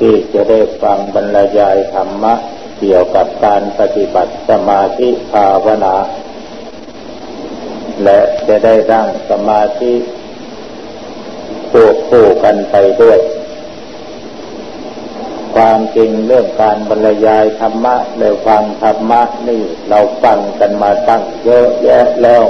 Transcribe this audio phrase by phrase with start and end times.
[0.00, 2.34] ที่จะได้ฟังบรรยายธรรมะ
[2.78, 5.96] เกี่ยวกับการปฏิบัติสมาธิภาวนา
[8.04, 9.92] และจะได้ดั้งสมาธิ
[11.70, 13.18] ควบคู่กันไปด้วย
[15.54, 22.44] ความจริงเรื่องการบรรยายธรรมะและฟังธรรมะนี่เราฟังกันมาตั้งเยอะแยะแล้ว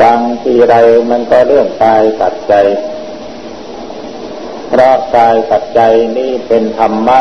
[0.00, 0.18] ฟัง
[0.48, 0.76] ทีไร
[1.10, 2.54] มันก็เรื่องกายกับใจ
[4.68, 5.80] เพราะกายกับใจ
[6.18, 7.18] นี่เป็นธรรมะ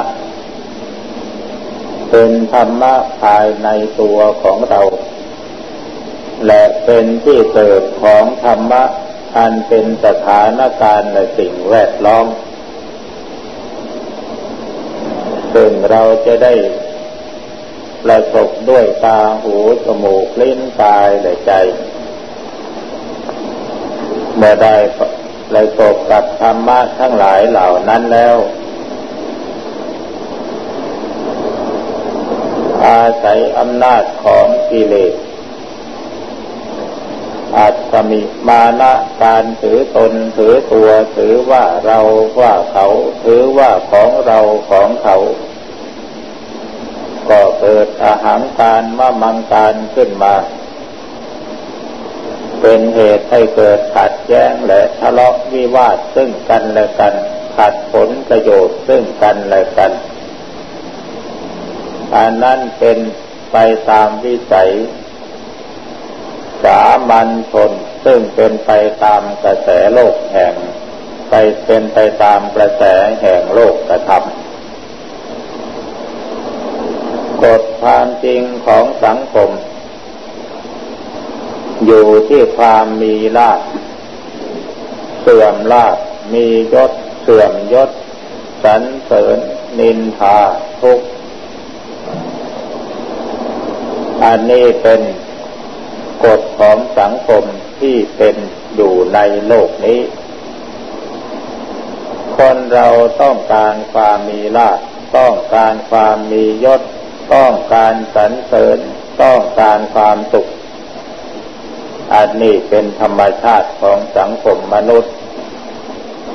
[2.10, 3.70] เป็นธรรมะภายใน
[4.02, 4.82] ตัวของเรา
[6.48, 8.84] และเป็นที่เกิดของธรรมะ
[9.38, 12.28] อันเป็นสถานการณ์และสิ่งแวดล้อม
[15.54, 16.54] ซึ่งเราจะได้
[18.04, 21.54] ประสบด้วยตาหูจมูกลิ้นกายและใจ
[24.38, 24.76] เมื่อได้
[25.52, 28.36] เลยตกกับธรรมะทั้งหลายเหล่านั้นแล้ว
[32.86, 35.14] อาศัยอำนาจของกิเลส
[37.58, 38.94] อาจจะมีมานะ
[39.24, 42.00] การถือตนถือตัวถือว่าเรา
[42.40, 42.88] ว่าเขา
[43.24, 45.18] ถือว่าของเราของเขา
[47.30, 50.36] ก็เกิดอาหารการมะมังการขึ้นมา
[52.68, 57.14] เป็นเหตุให้เกิดขัดแย้งและทะเลาะวิวาทซึ่งกันและกัน
[57.58, 59.92] ขัดผลประโยชน์ซึ่งกันและกัน
[62.16, 62.98] อันนั้นเป็น
[63.52, 63.58] ไป
[63.90, 64.72] ตามวิสัย
[66.64, 67.72] สามัญชน
[68.06, 68.72] ซึ่งเป็นไป
[69.04, 70.54] ตามกระแสโลกแห่ง
[71.30, 71.34] ไป
[71.66, 72.84] เป็นไปตามกระแส
[73.22, 74.24] แห่งโลกกระทำ
[77.44, 79.52] กฎความจริงของสังคม
[81.86, 83.60] อยู่ที่ความมีลาภ
[85.22, 85.98] เสื่อมลาภ
[86.34, 86.92] มียศ
[87.24, 87.90] เสื่อมยศ
[88.64, 89.38] สรรเสริญ
[89.80, 90.38] นินทา
[90.82, 91.00] ทุก
[94.24, 95.02] อันนี้เป็น
[96.24, 97.44] กฎของสังคม
[97.80, 98.36] ที่เป็น
[98.76, 100.00] อยู่ในโลกนี้
[102.38, 102.88] คนเรา
[103.22, 104.80] ต้องการความมีลาภ
[105.18, 106.82] ต้องการความมียศ
[107.34, 108.78] ต้องการสรรเสริญ
[109.22, 110.48] ต้องการความสุข
[112.16, 115.14] อันนี้เป็นธรรมชาติของสังคมมนุษย์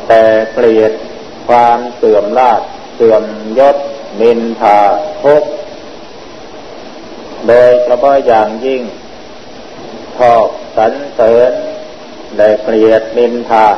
[0.09, 0.93] แต่เกลียด
[1.49, 2.63] ความเสื่อมลาภ
[2.95, 3.25] เสื่อม
[3.59, 3.77] ยศ
[4.21, 4.79] นินทา
[5.23, 5.43] ทุก
[7.47, 8.83] โดยเฉพาะอย่างยิ่ง
[10.19, 10.47] ชอบ
[10.77, 11.53] สรรเสริญ
[12.37, 13.69] และเกลียดนินทา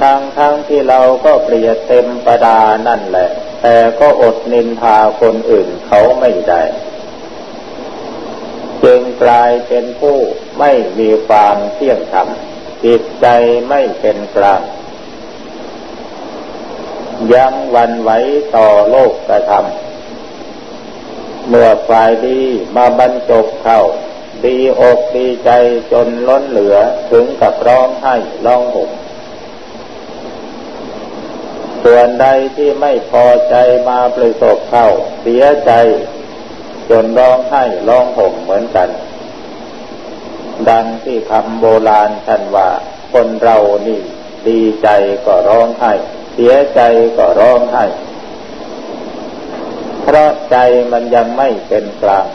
[0.00, 3.30] ทั้งทั้งที่เราก็เกลียดเต็มประดานั่นแหละ
[3.62, 6.62] แต่ก็อดนินทาคนอื่นเขาไม่ได้
[8.84, 10.18] จึงกลายเป็นผู้
[10.58, 12.28] ไม่มีความเที่ยงธรรม
[12.84, 13.26] จิตใจ
[13.68, 14.62] ไม่เป็นกลาง
[17.32, 18.10] ยังวันไหว
[18.56, 22.40] ต่อโลกกระทำเมื่อฝ่ายดี
[22.76, 23.80] มาบรรจบเข้า
[24.44, 25.50] ดีอกดีใจ
[25.92, 26.76] จนล้นเหลือ
[27.10, 28.14] ถึงกับร้องไห้
[28.46, 28.90] ร้องห่ม
[31.84, 33.54] ส่วนใดที่ไม่พอใจ
[33.88, 34.86] มาประสบเข้า
[35.22, 35.72] เสียใจ
[36.90, 38.88] จนร้องไห้ร้องห่มเหมือนกัน
[40.68, 42.68] ดังที่คำโบราณท่านว่า
[43.12, 44.00] คนเรานี่
[44.48, 44.88] ดีใจ
[45.26, 45.92] ก็ร้องไห้
[46.34, 46.80] เสียใจ
[47.16, 47.84] ก็ร้องไห้
[50.02, 50.56] เพราะใจ
[50.92, 52.26] มันยังไม่เป็นกลาง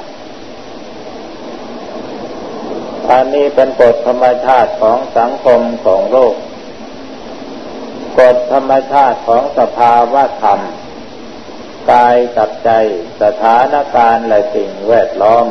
[3.09, 6.35] อันนี้เป็นกฎธรรมชาติของสังคมของโลก
[8.19, 10.59] กฎธรรมชาติของสภาวะธรรม
[11.91, 12.71] กายกับใจ
[13.21, 15.45] สถานการณ์และสิ่งแวดล้อม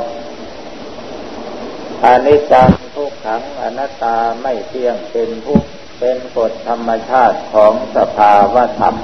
[2.04, 5.62] อนิจจังทุกขังอนัตตาไม่เที่ยงเป็นทุก
[5.98, 8.94] เป็นกฎธรรมชาติของสภาวะธรรม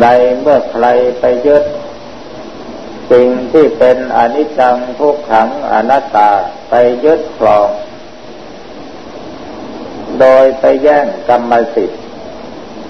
[0.00, 0.06] ใน
[0.40, 0.86] เมื่อใคร
[1.20, 1.64] ไปยึด
[3.12, 6.30] สิ่งที่เป็นอนิจจังทุกขังอนัตตา
[6.70, 6.74] ไป
[7.04, 7.68] ยึดครอง
[10.20, 12.01] โดยไปแย่งกรรมสิทธิ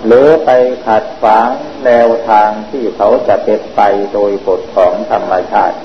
[0.06, 0.50] หรือไป
[0.86, 1.48] ขัดขวาง
[1.84, 3.80] แนวทางที่เขาจะเป็นไป
[4.12, 5.78] โดยกฎของธรรมชาติ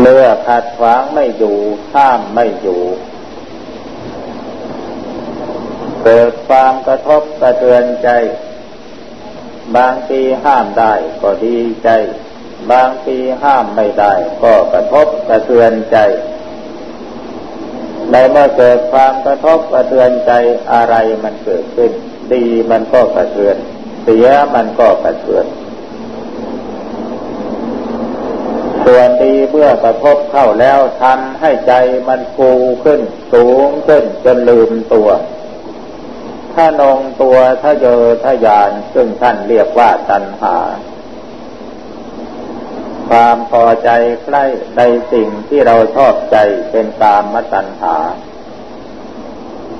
[0.00, 1.58] เมื่อขัดขวางไม่อยู่
[1.94, 2.82] ห้ามไม่อยู่
[6.02, 8.08] เกิดความกระทบกระเทือนใจ
[9.76, 11.90] บางทีห้ามได้ก็ดีใจ
[12.72, 14.12] บางทีห้ามไม่ได้
[14.42, 15.98] ก็กระทบกระเทือนใจ
[18.12, 20.32] ในเมื่อเกิดความกระทบกระเทือนใจ
[20.72, 20.94] อะไร
[21.24, 21.90] มันเกิดขึ้น
[22.32, 23.56] ดีมันก็กระเทือน
[24.04, 25.46] เสียมันก็กระเทือน
[28.84, 31.72] ส่วนดีเมื่อกระทบเข้าแล้วทำให้ใจ
[32.08, 32.50] มันฟู
[32.84, 33.00] ขึ้น
[33.32, 35.08] สูงขึ้นจนลืมตัว
[36.54, 40.56] ถ้านองตัวถ้าเยอถ้ายานซึ่งท่านเรียกว่าตัณหา
[43.08, 43.90] ความพอใจ
[44.24, 44.44] ใกล้
[44.76, 44.82] ใน
[45.12, 46.36] สิ่งที่เราชอบใจ
[46.70, 47.96] เป็นตามมตัณหา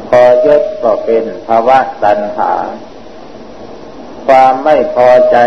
[0.09, 2.53] พอยึดก็เป็นภาวะตัณหา
[4.27, 5.39] ความไม่พอใจ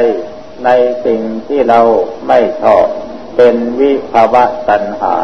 [0.65, 0.69] ใน
[1.05, 1.81] สิ่งที่เรา
[2.27, 2.87] ไม่ชอบ
[3.35, 5.15] เป็นวิภาวะตัณหา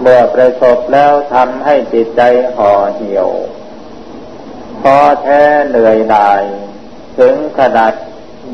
[0.00, 2.22] เมื่อประสบแล้วทำให้จิตใจ
[2.56, 3.28] ห่อเหี่ยว
[4.82, 6.42] พอแท้เหนื่อยหน่าย
[7.18, 7.92] ถึงขนาด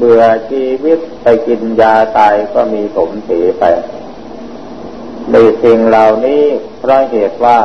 [0.02, 3.64] เบื่อชีวิตไปกินยาตายก็มีสมเสีไป
[5.30, 6.42] ในสิ่งเหล่านี้
[6.78, 7.58] เพราะเหตุว่า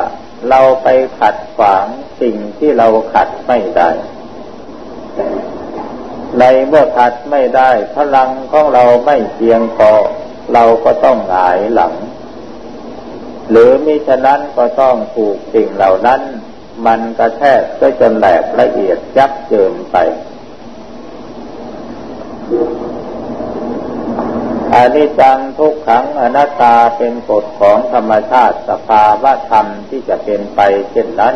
[0.50, 0.88] เราไป
[1.20, 1.86] ขัดขวาง
[2.22, 3.90] สิ่งที่เราขัดไม่ได้
[6.40, 9.92] ในเมื่อขัดไม่ได้ พลังของเราไม่เพียงพอ
[10.54, 11.94] เราก็ต้องหงายหลัง
[13.50, 16.22] หรือมิฉะนั้นก็ต้องถูกสิ่งเหล่านั้น
[16.86, 19.98] มันกระแทกก็จนแหลกละเอียดยับเจิมไป
[24.76, 30.60] อนิจจังทุกขังอนัตตาเป็นกฎของธรรมชาติสภาวะธรรมที่จะเป็นไป
[30.92, 31.36] เช่นนั้น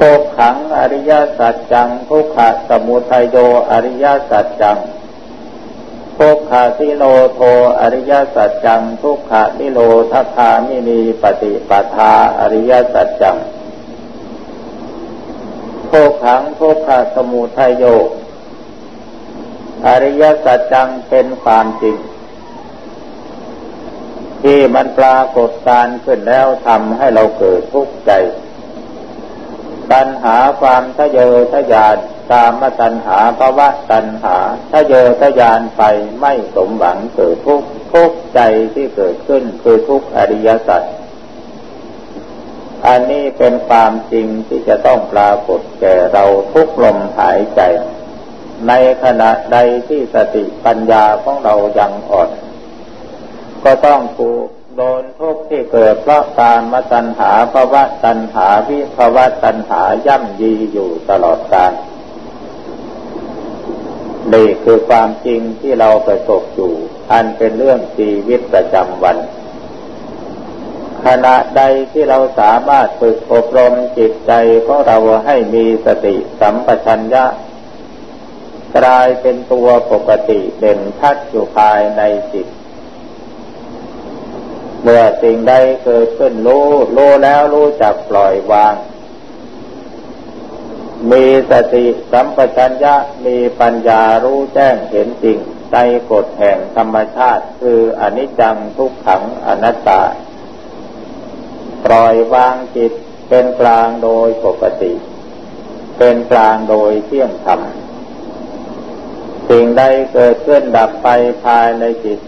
[0.00, 3.36] ทุกขังอริยสัจจังทุกขะสมุทัยโย
[3.70, 4.78] อริยสัจจัง
[6.18, 7.04] ทุกขาทิโล
[7.34, 7.40] โท
[7.80, 9.80] อริยสัจจัง ทุกขานิโร
[10.12, 13.36] ธคามินีปฏิปทาอริยสัจจัง
[15.90, 17.84] ทุกขังทุกขะสมุทัยโย
[19.86, 21.96] อริยสัจจังเป็นความจริง
[24.42, 28.12] ที่มันปรากฏการขึ้นแล้วทำให้เราเกิดทุกข์ใจ
[29.92, 31.96] ตัณหาความทะเยอทะยาน
[32.32, 34.36] ตามมาตัณหาภาวะตัณหา
[34.72, 35.82] ทะเยอทะยานไป
[36.20, 38.40] ไม่สมหวังเกิดทุกข์ทุกใจ
[38.74, 40.82] ที่เกิดขึ้นคือทุกอริยสัจ
[42.86, 47.60] อันนี้เป็นความจริงที่จะต้องปรากฏแก่เราทุกลมหายใจ
[48.68, 48.72] ใน
[49.04, 49.58] ขณะใด
[49.88, 52.30] ที่สติปัญญาของเรายังอ่อน
[53.64, 54.46] ก็ต้องถูก
[54.76, 61.72] โดนทุกข์ที่เกิดเพราะการมาตัณหาภาวะตัณหาวิภาวะตัณหาย่ำยีอยู่ตลอดกาล
[64.32, 66.72] นี่คือความจริงที่เราประสบอยู่
[67.12, 69.16] อันเป็นเรื่องชีวิตประจำวัน
[71.06, 74.32] ขณะใดที่เราสามารถฝึกอบรมจิตใจ
[74.66, 74.96] ของเรา
[75.26, 77.24] ให้มีสติสัมปชัญญะ
[78.76, 82.02] กลายเป็นตัวปกติเด่นชัดอยู่ภายใน
[82.32, 82.46] จิต
[84.82, 85.52] เมื่อสิ่งใด
[85.84, 88.74] เกิดขึ้นรู้รู้แล้วรู้จักปล่อยวาง
[91.10, 92.94] มีสติสัมปชัญญะ
[93.26, 95.38] มีปัญญารู้แจ้งเห็นจริง
[95.72, 95.78] ใน
[96.10, 100.02] กฎแห่งธรรมชาติคืออนิจจังทุกขังอนัตตา
[101.84, 102.92] ปล่อยวางจิต
[103.28, 104.92] เป็นกลางโดยปกติ
[105.98, 107.60] เป็นกลางโดยเที่ยงธรรม
[109.50, 109.82] สิ่งใด
[110.14, 111.08] เกิดขึ้นดับไป
[111.44, 112.20] ภายในจิต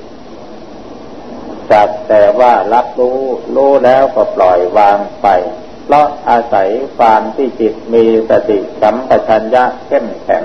[1.71, 3.19] จักแต่ว่ารับรู้
[3.55, 5.29] รู้แล้วก็ปล่อยวางไป
[5.85, 10.45] เพราะอาศัยความที่จิตมีสติสัมปชัญญะเข้มแข็ง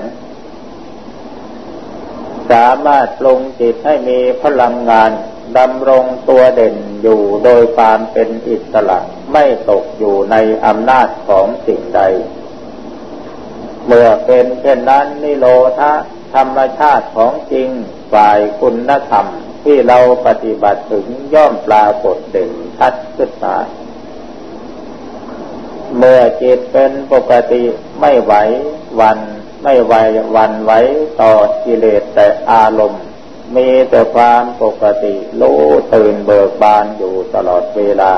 [2.50, 5.10] สามารถปรุงจิตให้มีพลังงาน
[5.58, 8.98] ดำรงตัวเด่นอยู่โดยความเป็นอิสระ
[9.32, 12.00] ไม่ตกอยู่ในอำนาจของสิ่งใด
[13.86, 15.46] เมื่อเป็นเช่นนั้นนิโร
[15.78, 15.92] ธา
[16.34, 17.68] ธรรมชาติของจริง
[18.12, 19.26] ฝ่ายคุณธรรม
[19.64, 23.56] ที่เราปฏิบัติถึงย่อมปรากฏเด่นชัดขึ้นมา
[25.96, 27.64] เมื่อจิตเป็นปกติ
[28.00, 28.34] ไม่ไหว
[29.00, 29.18] วัน
[29.62, 29.94] ไม่ไหว
[30.36, 30.72] วันไหว
[31.20, 31.32] ต่อ
[31.64, 33.04] กิเลสแต่อารมณ์
[33.56, 35.60] มีแต่ความปกติรู้
[35.94, 38.12] ตื่นเบิกบานอยู่ตลอดเวลา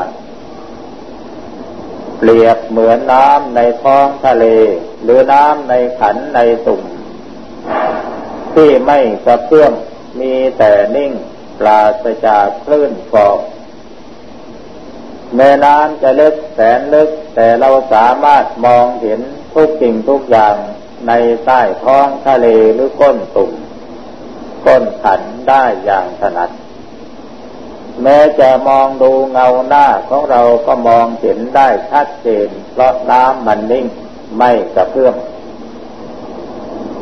[2.19, 4.45] เปรียบเหมือนน้ำในท้องทะเล
[5.03, 6.83] หรือน้ำในขันในตุ่ม
[8.55, 9.73] ที่ไม่กระเพื่อม
[10.21, 11.13] มีแต่นิ่ง
[11.59, 13.39] ปราศจากคลื่นฟอง
[15.37, 19.21] แม่น้ำจะลึกแสนลึก แต่เราสามารถมองเห็น
[19.55, 20.57] ทุกสิ่งทุกอย่าง
[21.09, 21.13] ใน
[21.45, 23.53] ใต้ท้องทะเลหรือก้นตุ่ม
[24.67, 26.51] ก้นขันได้อย่างถนัด
[28.03, 33.87] แม้จะมองดูเงาหน้าของเราก็มองเห็นได้ชัดเจนเพราะน้ำมันนิ่ง
[34.39, 35.15] ไม่กระเพื่อม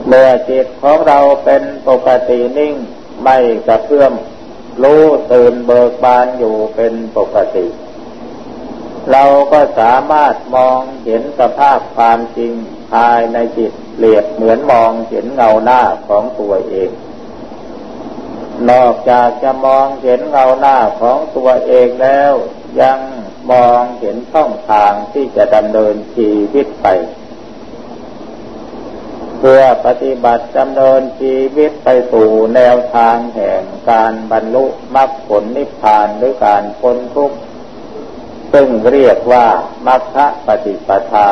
[0.08, 2.74] เมื่อจิตของเราเป็นปกตินิ่ง
[3.22, 4.12] ไม่กระเพื่อม
[4.82, 7.66] รู้ตื่นเบิกบานอยู่เป็นปกติ
[9.10, 12.52] เราก็สามารถมองเห็นสภาพความจริง
[12.92, 16.90] ภายในจิตเปรียบเหมือนมองเห็นเงาหน้าของตัวเอง
[18.70, 22.32] นอกจากจะมองเห็นเงาหน้าของตัวเองแล้ว
[22.80, 22.98] ยัง
[23.50, 26.86] มองเห็นช่องทางที่จะดำเนินชีวิตไป
[29.38, 34.64] เพื่อปฏิบัติดำเนินชีวิตไปสู่แนวทางแห่งการบรรลุ
[34.94, 37.38] มรรคผลนิพพานหรือการพ้นทุกข์
[38.52, 39.46] ซึ่งเรียกว่า
[39.86, 41.28] มัคคะปฏิปทา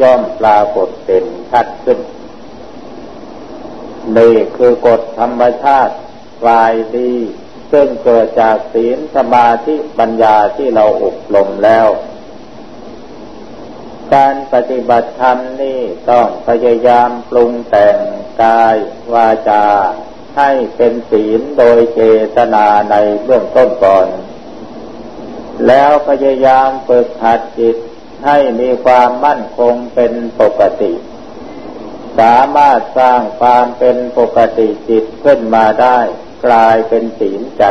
[0.00, 1.98] ย่อมปรากฏเป็นชัดขึ้น
[4.16, 5.94] นี่คือกฎธรรมชาติ
[6.42, 7.12] กลายดี
[7.72, 11.86] ซึ่งเกิดจากศีลสมาธิปัญญาที่เราอบรมแล้ว
[14.12, 15.80] การปฏิบัติธรรมนี่
[16.10, 17.96] ต้องพยายามปรุงแต่ง
[18.42, 18.76] กาย
[19.12, 19.66] วาจา
[20.38, 22.02] ให้เป็นศีลโดยเจ
[22.36, 24.06] ตนาในเบื้องต้นก่อน
[25.66, 27.76] แล้วพยายามฝึกหัดจิต
[28.26, 30.92] ให้มีความมั่นคงเป็นปกติ
[32.18, 35.98] สามารถสร้างความเป็นปกติจิตขึ้นมาได้
[36.46, 37.64] กลายเป็นศีลใจ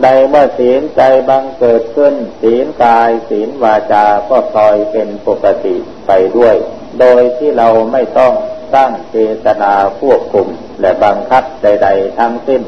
[0.00, 6.54] ในเมื่อศีลใจบังเกิดขึ้น ศีลกายศีลวาจาก็ปล่อยเป็นปกติไปด้วย
[7.00, 8.32] โดยที่เราไม่ต้อง
[8.74, 10.48] ตั้งเจตนาควบคุม
[10.80, 12.62] และบังคับใด ๆ ทั้งสิ้น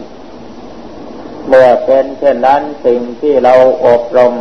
[1.48, 3.54] เมื่อเป็นเช่นนั้นสิ่งที่เรา
[3.86, 4.34] อบรม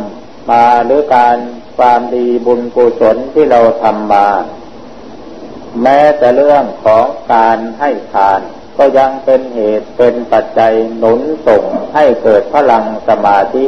[0.50, 1.38] มาหรือการ
[1.78, 4.28] ความดีบุญกุศลที่เราทำมา
[5.82, 8.40] แม้แต่เรื่องของการให้ทาน
[8.76, 11.64] ก็ยังเป็นเหตุเป็นปัจจัยหนุนส่ง
[11.94, 13.66] ให้เกิดพลังสมาธิ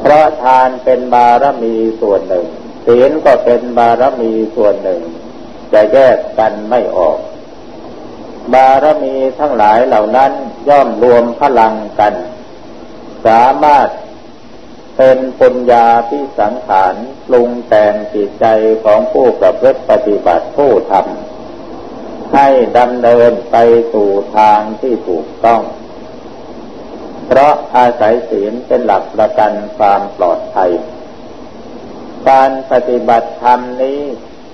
[0.00, 2.46] เพราะทานเป็นบารมีส่วนหนึ่ง
[2.86, 5.00] ศีลก็เป็นบารมีส่วนหนึ่ง
[5.72, 7.18] จะแยกกันไม่ออก
[8.54, 10.32] บารมีทั้งหลายเหล่านั้น
[10.68, 12.14] ย่อมรวมพลังกัน
[13.26, 13.88] สามารถ
[14.96, 16.94] เป็นปุญญาพิสังขาร
[17.26, 18.46] ปรุงแต่งจิตใจ
[18.84, 21.33] ของผู้ประพฤติปฏิบัติผู้ทำ
[22.34, 22.48] ให้
[22.78, 23.56] ดำเนินไป
[23.92, 25.62] สู่ทางที่ถูกต้อง
[27.26, 30.70] เพราะอาศัยศีลเป็นหลักประกันความปลอดภัย
[32.28, 34.00] การปฏิบัติธรรมนี้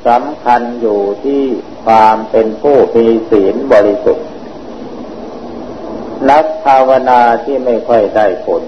[0.08, 1.42] สำคัญอยู่ที่
[1.84, 4.26] ความเป็นผู้มีศีลบริสุทธิ์
[6.30, 8.62] นักภาวนาที่ไม่ค่อยได้ผล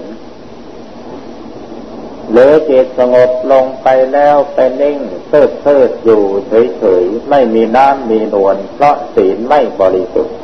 [2.33, 10.37] หรือจิตสงบลงไปแล้วไปนิ่งเพิดเพิดอยู่เฉยๆ ไม่มีน้ำมีนวลเพราะศีลไม่บริสุทธิ์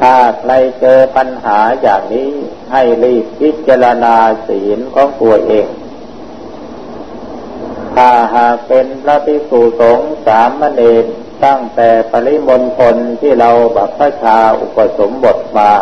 [0.00, 2.30] ถ้าใครเจอปัญหาอย่างนี้
[2.72, 4.16] ให้รีบพิจารณา
[4.48, 5.68] ศีลของตัวเอง
[7.96, 11.04] ถ้าหากเป็นพระภิกษุสงฆ์สามเณร
[11.44, 15.72] ตั้งแต่ปริมณฑลที่เราบัพพชาอุปสมบทมา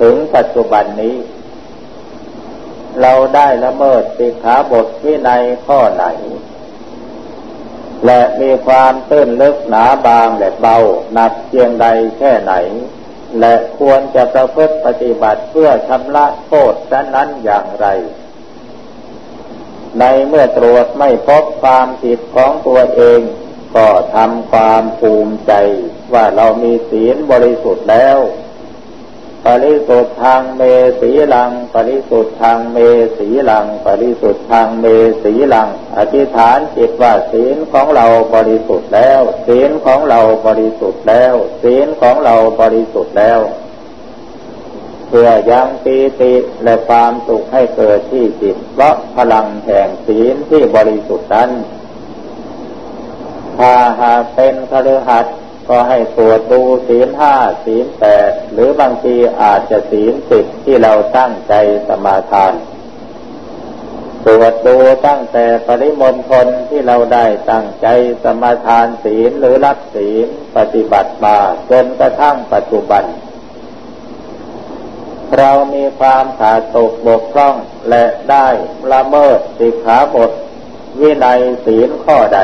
[0.00, 1.16] ถึงปัจจุบันนี้
[3.00, 6.06] เราได้ละเมิดสิกขาบทวินัยข้อไหน
[8.06, 10.76] และมีความตื้นลึกหนาบางและเบา
[11.12, 11.86] หนักเพียงใด
[12.18, 12.54] แค่ไหน
[13.40, 16.74] และควรจะประพฤติปฏิบัติเพื่อชำระโทษ
[17.14, 17.86] นั้นอย่างไร
[19.98, 23.20] ในเมื่อตรวจไม่พบความผิดของตัวเอง
[23.76, 25.52] ก็ทำความภูมิใจ
[26.12, 28.18] ว่าเรามีศีลบริสุทธิ์แล้ว
[29.46, 30.62] ปริสุทธทางเม
[31.00, 32.78] สีลัง ปริสุทธทางเม
[33.18, 34.86] สีลัง ปริสุทธทางเม
[35.22, 43.40] สีลัง อธิษฐานจิตว่าศีลของเราบริสุทธิ์แล้ว ศีลของเราบริสุทธิ์แล้ว ศีลของเราบริสุทธิ์แล้ว
[45.08, 46.34] เพื่อยังปีติ
[46.64, 51.50] และความสุขให้เกิดที่จิตเพราะพลังแห่งศีลที่บริสุทธิ์นั้น
[53.58, 55.36] ถ้าหากเป็นคฤหัสถ์
[55.68, 61.54] ก็ให้ตรวจดูศีลห้าศีลแปดหรือบางทีอาจจะศีลสิบที่เราตั้งใจ
[61.88, 62.54] สมาทาน
[64.24, 67.86] ตรวจดูตั้งแต่ปริมณฑลที่เราได้ตั้งใจ
[68.24, 71.38] สมาทานศีลหรือรักศีลปฏิบัติมา
[71.70, 73.04] จนกระทั่งปัจจุบัน
[75.38, 77.54] เรามีความขาดตกบกพร่อง
[77.90, 78.48] และได้
[78.92, 80.30] ละเมิดสิกขาบท
[81.00, 82.40] วินัยศีลข้อใด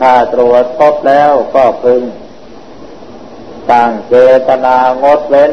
[0.00, 2.02] ถ้าตรวจพบแล้วก็พึง
[3.70, 4.14] ตั้งเจ
[4.48, 5.52] ตนางดเว้น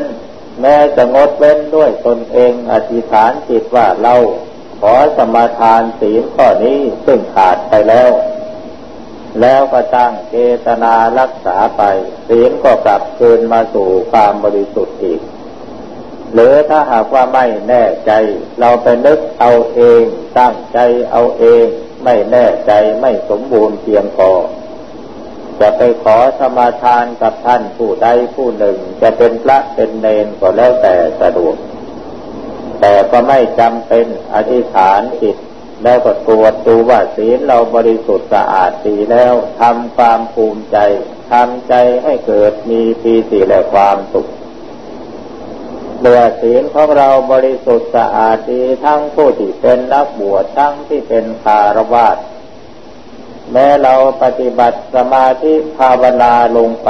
[0.62, 4.16] แม้จะงดเว้นด้วยตนเองอธิษฐานจิตว่าเรา
[4.82, 8.10] ขอสมาทานศีลข้อนี้ซึ่งขาดไปแล้ว
[9.42, 11.82] แล้วก็ตั้งเจตนารักษาไป
[12.28, 15.22] ศีลก็กลับคืนมาสู่ความบริสุทธิ์อีก
[16.34, 18.12] หรือถ้าหากว่าไม่แน่ใจ
[18.60, 20.04] เราไปนึกเอาเอง
[20.40, 20.80] ตั้งใจ
[21.12, 21.66] เอาเอง
[22.06, 22.72] ไม่แน่ใจ
[23.02, 24.32] ไม่สมบูรณ์เพียงพอ
[25.60, 31.56] จะไปขอสมาทานกับท่านผู้ใดผู้หนึ่ง จะเป็นพระเป็นเนนก็แล้วแต่สะดวก
[32.82, 35.38] แต่ก็ไม่จำเป็นอธิษฐานจิต
[35.84, 40.78] แล้วก็ตรวจดูว่าศีลเราบริสุทธิ์สะอาดดีแล้วทำความภูมิใจ
[41.32, 44.28] ทำใจให้เกิดมีปีติและความสุข
[46.00, 52.18] เมื่อศีลของเราบริสุทธิ์สะอาดดีทั้งผู้ที่เป็นนักบวชทั้งที่เป็นคารวาส
[53.52, 56.90] แม้เราปฏิบัติสมาธิภาวนาลงไป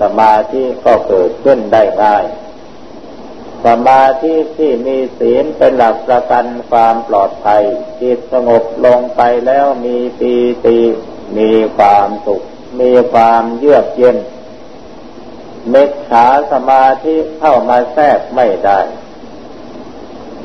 [0.00, 2.24] สมาธิก็เกิดขึ้นได้ง่าย
[3.66, 7.62] สมาธิที่มีศีลเป็นหลักประกันความปลอดภัย
[8.00, 10.34] จิตสงบลงไปแล้วมีปี
[10.66, 10.80] ติ
[11.38, 12.42] มีความสุข
[12.80, 14.16] มีความเยือกเย็น
[15.72, 18.80] มตตาสมาธิเข้ามาแทรกไม่ได้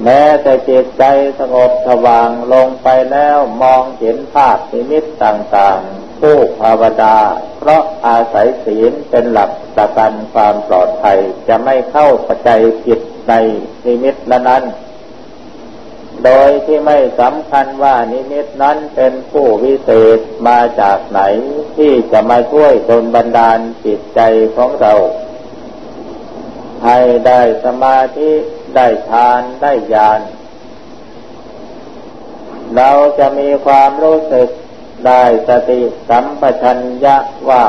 [0.04, 1.04] แม้แต่จิตใจ
[1.40, 7.18] สงบสว่างลงไปแล้วมองเห็นภาพนิมิตต่างๆ ผู้ภาวนา
[7.58, 13.34] เพราะอาศัยศีลเป็นหลักประกันความปลอดภัย จะไม่เข้าใจผิดใน
[13.86, 14.64] นิมิตเหล่านั้น
[16.26, 21.22] โดยที่ไม่สำคัญว่านิมิตนั้นเป็นผู้วิเศษมาจากไหน
[21.78, 24.20] ที่จะมาช่วยดลบันดาลจิตใจ
[24.56, 24.94] ของเรา
[26.86, 28.32] ให้ได้สมาธิ
[28.76, 30.22] ได้ทานได้ญาณ
[32.76, 34.50] เราจะมีความรู้สึก
[35.08, 37.18] ได้สติสัมปชัญญะ
[37.50, 37.66] ว่า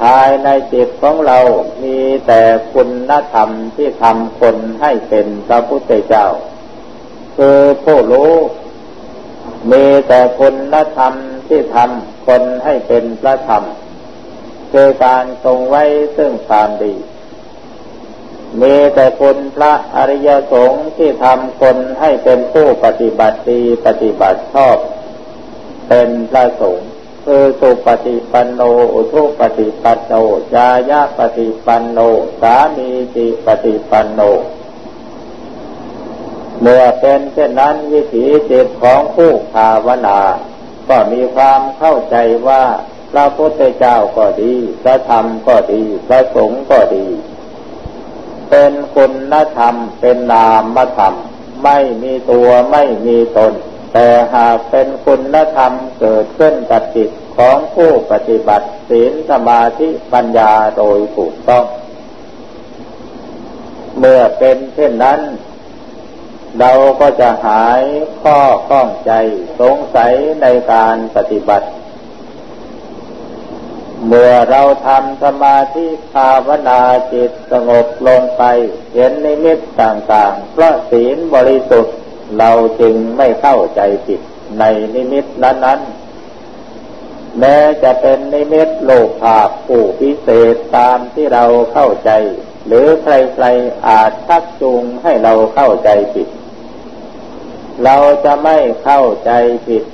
[0.00, 1.38] ภายในจิตของเรา
[1.82, 6.26] มีแต่คุณธรรมที่ทำคนให้เป็นพระพุทธเจ้า
[7.36, 8.32] คือผู้รู้
[9.72, 11.14] มีแต่คุณธรรม
[11.48, 13.64] ที่ทำคนให้เป็นพระธรรม
[14.72, 15.84] คือการทรงไว้
[16.16, 16.94] ซึ่งความดี
[18.62, 24.76] มีแต่คุณพระอริยสงฆ์ที่ทำคนให้เป็นผู้ปฏิบัติดีปฏิบัติชอบ
[25.88, 26.88] เป็นพระสงฆ์
[27.24, 28.60] คือสุปฏิปันโน
[28.94, 30.12] อุทุปฏิปันโน
[30.54, 31.98] จายาปฏิปันโน
[32.40, 34.20] สามีจิปฏิปันโน
[36.60, 40.20] เมื่อเป็นเช่นนั้นวิถีจิตของผู้ภาวนา
[40.88, 42.16] ก็มีความเข้าใจ
[42.48, 42.64] ว่า
[43.12, 47.06] พระพุทธเจ้าก็ดี พระธรรมก็ดี พระสงฆ์ก็ดี
[48.50, 51.14] เป็นคุณธรรม เป็นนามธรรม
[51.64, 53.52] ไม่มีตัวไม่มีตน
[53.92, 61.64] แต่หากเป็นคุณธรรมเกิดขึ้นกับจิตของผู้ปฏิบัติศีลสมาธิปัญญาโดยถูกต้อง
[63.98, 65.20] เมื่อเป็นเช่นนั้น
[66.60, 67.82] เราก็จะหาย
[68.22, 69.12] ข้อข้องใจ
[69.60, 70.12] สงสัย
[70.42, 71.68] ในการปฏิบัติ
[74.06, 76.80] เมื่อเราทำสมาธิภาวนา
[77.12, 78.42] จิตสงบลงไป
[78.94, 81.96] เห็นนิมิตต่างๆ เพราะศีลบริสุทธิ์
[82.38, 84.20] เราจึงไม่เข้าใจผิด
[84.58, 84.64] ใน
[84.94, 92.10] นิมิตนั้นๆแม้จะเป็นนิมิตโลกภาพผู้วิเศษตามที่เราเข้าใจ
[92.66, 96.28] หรือใครๆอาจชักจูงให้เราเข้าใจผิด
[97.82, 99.30] เราจะไม่เข้าใจ
[99.66, 99.84] ผิด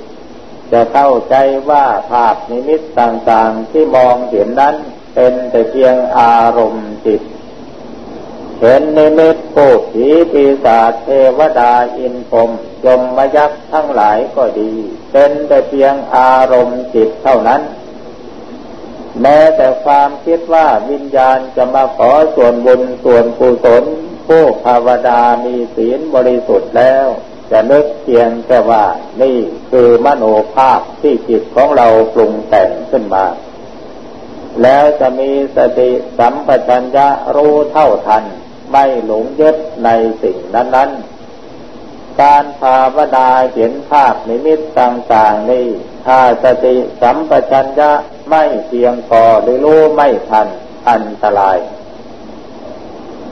[0.71, 1.35] จะเข้าใจ
[1.69, 4.75] ว่าภาพนิมิตต่างๆที่มองเห็นนั้น
[5.15, 7.21] เป็นแต่เพียงอารมณ์จิต
[8.59, 12.51] เห็นนิมิตผูผีปีศาจเทวดาอินพรม
[12.85, 14.73] ยมมยักษ์ทั้งหลายก็ดี
[15.11, 17.61] เป็นแต่เพียงอารมณ์จิตเท่านั้น
[19.21, 23.83] แม้แต่ความคิดว่าวิญญาณจะมาขอส่วนบุญส่วนกุศล
[24.27, 27.07] ผู้ภาวดามีศีลบริสุทธิ์แล้ว
[27.51, 28.85] จะนึกเพียงแค่ว่า
[29.21, 29.37] นี่
[29.71, 30.23] คือมโน
[30.55, 33.25] ภาพที่จิตของเราปรุงแต่งขึ้นมา
[34.61, 38.23] แล้วจะมีสติสัมปชัญญะรู้เท่าทัน
[38.71, 39.89] ไม่หลงยึดใน
[40.23, 45.67] สิ่งนั้น ๆ การภาวนาเห็นภาพนิมิตต่างๆ นี้
[46.05, 47.91] ถ้าสติสัมปชัญญะ
[48.29, 50.47] ไม่เพียงพอหรือรู้ไม่ทัน
[50.89, 51.57] อันตราย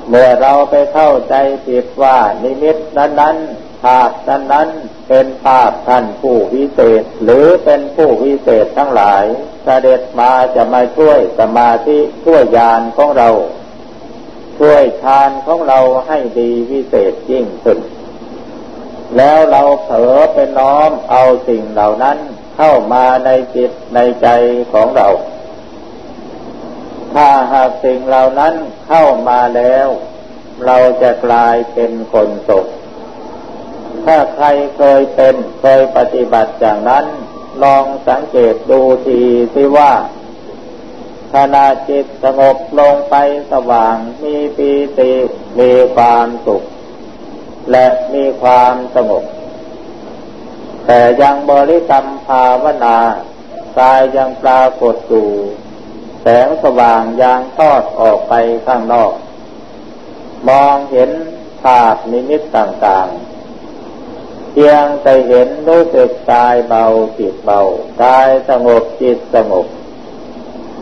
[0.08, 4.70] เมื่อเราไปเข้าใจผิดว่านิมิตนั้นๆ ภาพนั้นนั้น
[5.08, 9.24] เป็นภาพท่านผู้วิเศษ หรือเป็นผู้วิเศษทั้งหลาย
[9.64, 13.30] เสด็จมาจะมาช่วยสมาธิช่วยญาณของเรา
[14.60, 17.80] ช่วยทานของเราให้ดีวิเศษยิ่งขึ้น
[19.18, 22.18] แล้วเราเผลอไปน้อมเอาสิ่งเหล่านั้น
[22.58, 24.28] เข้ามาในจิตในใจ
[24.74, 25.08] ของเรา
[27.14, 28.54] ถ้าหากสิ่งเหล่านั้น
[28.88, 29.88] เข้ามาแล้ว
[30.66, 32.66] เราจะกลายเป็นคนตก
[34.12, 37.06] ถ้าใครเคยเป็นเคยปฏิบัติอย่างนั้น
[37.64, 39.22] ลองสังเกตดูที
[39.54, 39.92] สิว่า
[41.34, 43.16] ขณะจิตสงบลงไป
[43.52, 45.12] สว่างมีปีติ
[45.60, 46.64] มีความสุข
[47.72, 49.24] และมีความสงบ
[50.86, 52.98] แต่ยังบริกรรมภาวนา
[53.80, 55.30] กายยังปรากฏอยู่
[56.22, 58.34] แสงสว่างยังทอดออกไป
[58.66, 59.14] ข้างนอก
[60.48, 61.12] มองเห็น
[61.64, 63.29] ภาพนิมิตต่างๆ
[64.62, 66.86] พียงแต่เห็นรู้สึกกายเบา
[67.20, 67.62] จิตเบา
[68.04, 69.68] กายสงบจิตสงบ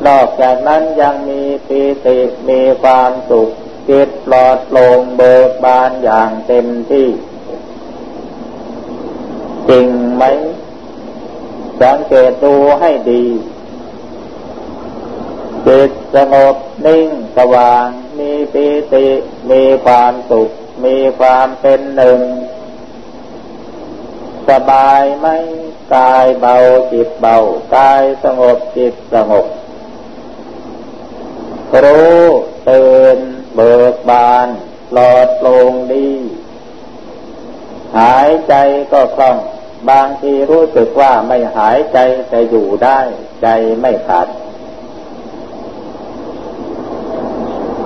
[0.08, 2.18] นอกจากนั้นยังมีปีติ
[2.50, 3.50] มีความสุข
[3.90, 7.08] จิตปลอดโปร่งเบิกบานอย่างเต็มที่
[9.70, 10.24] จริงไหม
[11.82, 13.26] สังเกตดูให้ดี
[15.68, 17.88] จิตสงบนิ่งสว่าง
[18.20, 19.08] มีปีติ
[19.52, 20.50] มีความสุข
[20.86, 22.22] มีความเป็นหนึ่ง
[24.50, 25.28] สบายไหม
[25.96, 26.56] กายเบา
[26.92, 27.38] จิตเบา
[27.76, 29.46] กายสงบจิตสงบ
[31.84, 32.22] รู้
[32.70, 33.18] ตื่น
[33.56, 34.48] เบิกบาน
[34.92, 36.10] ปลอดโปร่งดี
[37.98, 38.54] หายใจ
[38.92, 39.38] ก็คล่อง
[39.90, 41.98] บางทีรู้สึกว่าไม่หายใจ
[42.30, 43.00] แต่อยู่ได้
[43.42, 43.48] ใจ
[43.80, 44.28] ไม่ขาด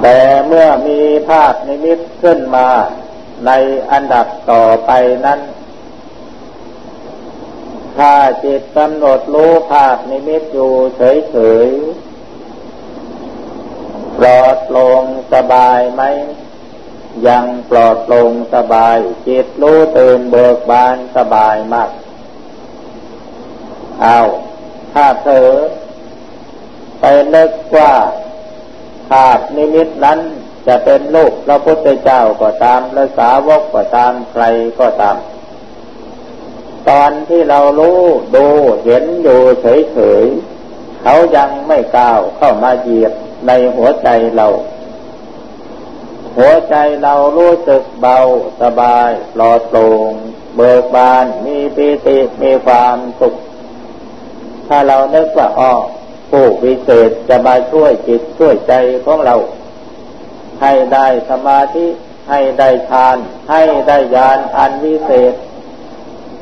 [0.01, 2.67] แต่เมื่อมีภาพนิมิตขึ้นมา
[3.45, 3.51] ใน
[3.91, 4.91] อันดับต่อไป
[5.25, 5.39] นั้น
[7.97, 16.03] ถ้าจิตกำหนดรู้ภาพนิมิตอยู่เฉยๆ ปลอดโปร่งสบายไหม
[17.27, 21.89] ยังปลอดโปร่งสบาย จิตรู้ตื่นเบิกบานสบายมาก
[24.01, 24.19] เอา
[24.93, 25.47] ถ้าเธอ
[26.99, 27.03] ไป
[27.35, 27.93] นึกว่า
[29.09, 30.19] ภาพนิมิตนั้น
[30.67, 34.43] จะเป็นลูกพระพุทธเจ้าก็ตาม และสาวกก็ตามใคร
[34.79, 35.17] ก็ตาม
[36.89, 37.99] ตอนที่เรารู้
[38.35, 38.45] ดู
[38.83, 43.13] เห็นอยู่เฉยๆเขายังไม่ก้าวเข้ามาเหยียบ
[43.47, 44.47] ในหัวใจเรา
[46.37, 48.17] หัวใจเรารู้สึกเบา
[48.61, 50.11] สบายปลอดโปร่ง
[50.55, 53.35] เบิกบานมีปีติมีความสุข
[54.67, 55.73] ถ้าเราเนึกว่าอ้อ
[56.31, 58.73] ผู้วิเศษจะมาช่วยจิตช่วยใจ
[59.05, 59.35] ของเรา
[60.61, 61.87] ให้ได้สมาธิ
[62.29, 63.17] ให้ได้ฌาน
[63.49, 65.33] ให้ได้ญาณอันวิเศษ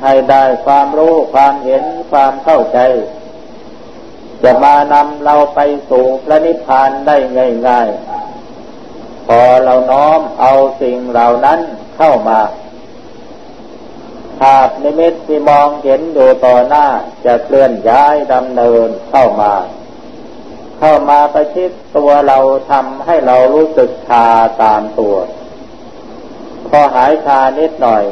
[0.04, 2.80] ให้ได้ความรู้ความเห็นความเข้าใจ
[4.44, 5.60] จะมานำเราไป
[5.90, 7.18] สู่พระนิพพานได้
[7.68, 7.90] ง่าย
[8.58, 11.60] ๆ พอเราน้อมเอาสิ่งเหล่านั้น
[11.98, 12.40] เข้ามา
[14.40, 16.86] ภาพนิมิตที่มองเห็นอยู่ต่อหน้า
[17.26, 19.54] จะเคลื่อนย้ายดำเนินเข้ามา
[20.80, 22.40] เข้ามาประชิดตัวเรา
[22.72, 24.28] ทำให้เรารู้สึกชา
[24.64, 25.16] ตามตัว
[26.70, 28.04] พอหายชานิดหน่อย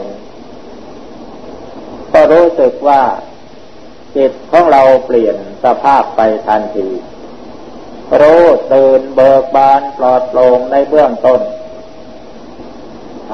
[2.17, 3.03] ก็รู้สึกว่า
[4.15, 6.87] จิตของเราเปลี่ยนสภาพไปทันที
[8.19, 11.41] รู้ตื่นเบิกบานปลอดโปร่งในเบื้องต้น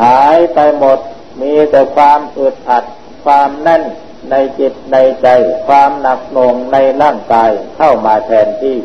[0.02, 1.00] หายไปหมด
[1.42, 2.86] มีแต่ความอึดอัด
[3.26, 3.84] ความแน่น
[4.32, 5.28] ในจิตในใจ
[5.68, 8.78] ความหนักหน่วงในร่างกายเข้ามาแทนที่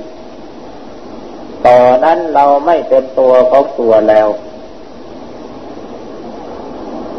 [1.66, 4.28] ต่อนนั้นเราไม่เป็นตัวของตัวแล้ว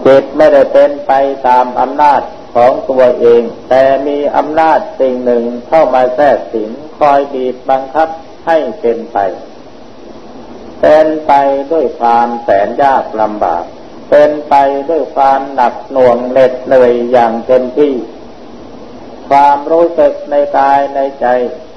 [0.05, 1.11] จิตไม่ได้เป็นไป
[1.47, 2.21] ตามอำนาจ
[2.53, 8.09] ของตัวเอง แต่มีอำนาจสิ่งหนึ่งเข้ามาแทรกสิงคอยบีบบังคับ
[8.45, 9.17] ให้เป็นไป
[10.81, 11.33] เป็นไป
[11.71, 13.63] ด้วยความแสนยากลำบาก
[14.09, 14.55] เป็นไป
[14.89, 17.93] ด้วยความหนักหน่วงเหน็ดเหนื่อยอย่างเต็มที่
[19.29, 21.25] ความรู้สึกในกายในใจ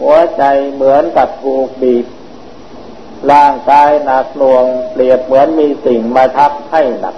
[0.00, 2.06] หัวใจเหมือนกับถูกบีบ
[3.32, 7.16] ร่างกายหนักหน่วงเปรียบเหมือนมีสิ่งมาทับให้หนัก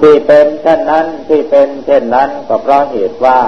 [0.00, 3.40] ที่เป็นเช่นนั้นที่เป็นเช่นนั้นก็เพราะเหตุว่า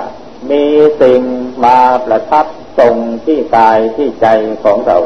[0.50, 0.64] มี
[1.00, 1.22] สิ่ง
[1.64, 2.46] มาประทับ
[2.78, 4.26] ทรงที่กายที่ใจ
[4.64, 4.98] ของเรา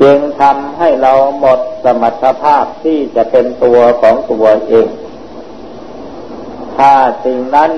[0.00, 4.88] จึงทำให้เราหมดสมรรถภาพที่จะเป็นตัวของตัวเอง
[6.76, 6.92] ถ้า
[7.24, 7.72] สิ่งนั้น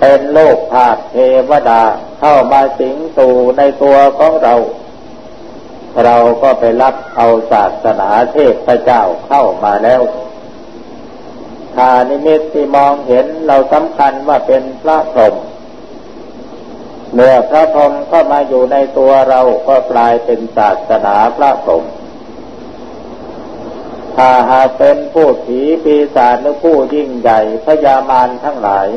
[0.00, 1.16] เป็นโลกภาพเท
[1.50, 1.82] วดา
[2.20, 4.54] เข้ามาสิงสู่ในตัวของเรา
[6.04, 10.02] เราก็ไปรับเอาศาสนาเทพเจ้าเข้ามาแล้ว
[11.76, 15.34] ถ้านิมิตที่มองเห็นเราสำคัญว่าเป็นพระพรหม
[17.14, 21.84] เมื่อพระพรหมเข้ามาอยู่ในตัวเราก็กลายเป็นศาสนาพระพรหม
[24.16, 28.88] ถ้าหากเป็นผู้ผีปีศาจหรือผู้ยิ่งใหญ่พยามารทั้งหลาย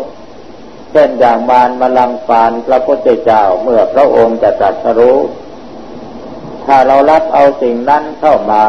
[0.91, 5.17] เช่นอย่างมารมาลังฟานพระพุทธเจ้าเมื่อพระองค์จะตรัสรู้
[6.65, 8.63] ถ้าเรารับเอาสิ่งนั้นเข้ามา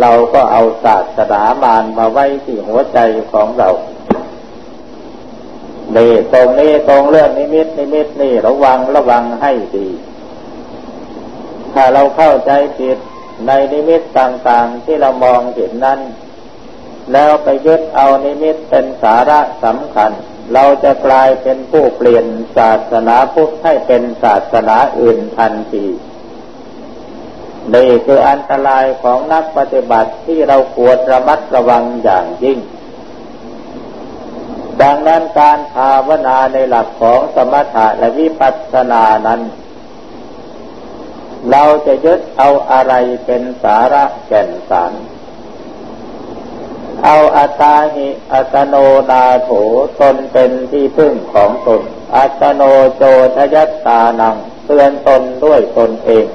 [0.00, 2.98] เราก็เอาศาสนามานมาไว้ที่หัวใจ
[3.32, 3.70] ของเรา
[5.96, 9.88] นี่ตรงนี้ตรงเรื่องนิมิตนิมิตนี่ระวังระวังให้ดี
[11.74, 12.98] ถ้าเราเข้าใจผิด
[13.46, 16.00] ในนิมิตต่างๆที่เรามองเห็นนั้น
[17.12, 20.12] แล้วไปยึดเอานิมิตเป็นสาระสำคัญ
[20.54, 25.86] เราจะกลายเป็นผู้เปลี่ยนศาสนาพุทธให้เป็นศาสนาอื่นทันที
[27.74, 32.58] นี่คืออันตรายของนักปฏิบัติที่เราควรระมัดระวังอย่างยิ่ง
[34.82, 39.40] ดังนั้นการภาวนาในหลักของสมถะและวิปัสสนานั้น
[41.50, 42.94] เราจะยึดเอาอะไร
[43.26, 44.92] เป็นสาระแก่นสาร
[47.04, 48.74] เอาอัตาหิอัตโน
[49.10, 49.50] นาโถ
[50.00, 51.82] ตนเป็นที่พึ่งของตน
[52.16, 52.62] อัตโน
[52.96, 53.02] โจ
[53.36, 56.26] ทยัตตานังเตือนตนด้วยตนเอง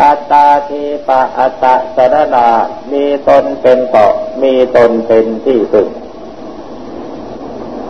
[0.00, 2.48] อัตตาทีปะอัตตะสรนา
[2.92, 5.88] มีตนเป็นเกาะมีตนเป็นที่พึ่ง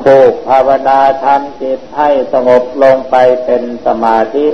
[0.03, 4.47] ผู้ภาวนาทำจิตให้สงบลงไปเป็นสมาธิ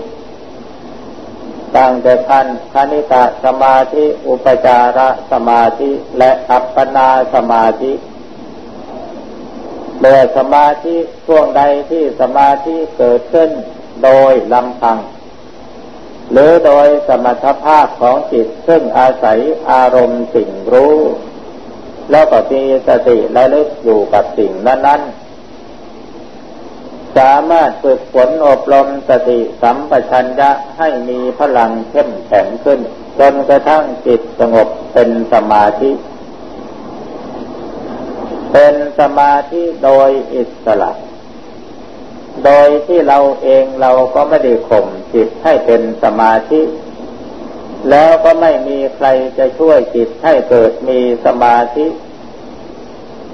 [1.76, 4.98] ตั้งแต่ขั้นคณิกะสมาธิอุปจาร
[5.32, 7.92] สมาธิและอัปปนาสมาธิ
[9.98, 13.50] เมื่อสมาธิช่วงใดที่สมาธิเกิดขึ้น
[14.04, 14.98] โดยลำพัง
[16.32, 20.96] หรือโดยสมรรถภาพของจิตซึ่งอาศัยอารมณ์สิ่งรู้
[22.10, 25.28] แล้วก็มีสติและลึกอยู่กับสิ่งนั้นๆ
[27.18, 32.80] สามารถฝึกฝนอบรมสติสัมปชัญญะให้มีพลังเข้มแข็งขึ้น
[33.18, 35.90] จนกระทั่งจิตสงบเป็นสมาธิ
[38.52, 40.90] เป็นสมาธิโดยอิสระ
[42.44, 46.60] โดยที่เราเองเราก็ไม่ได้ข่มจิตให้เป็นสมาธิ
[47.90, 49.06] แล้วก็ไม่มีใคร
[49.38, 51.86] จะช่วยจิตให้เกิดมีสมาธิ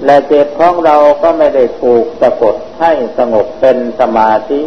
[0.05, 4.61] และจิตของเราก็ไม่ได้ถูกสะกดให้สงบเป็นสมาธิ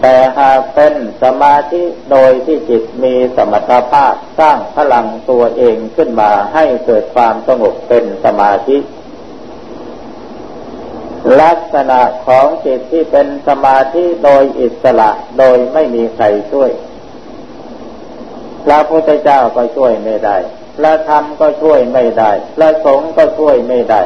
[0.00, 8.76] แต่หากเป็นสมาธิโดยที่จิตมีสมรรถภาพสร้างพลังตัวเองขึ้นมาให้เกิดความสงบเป็นสมาธิ
[11.40, 16.70] ลักษณะของจิตที่เป็นสมาธิโดยอิสระโดยไม่มีใครช่วย
[18.64, 20.36] พระพุทธเจ้าก็ช่วยไม่ได้
[20.78, 24.02] พระธรรมก็ช่วยไม่ได้ พระสงฆ์ก็ช่วยไม่ได้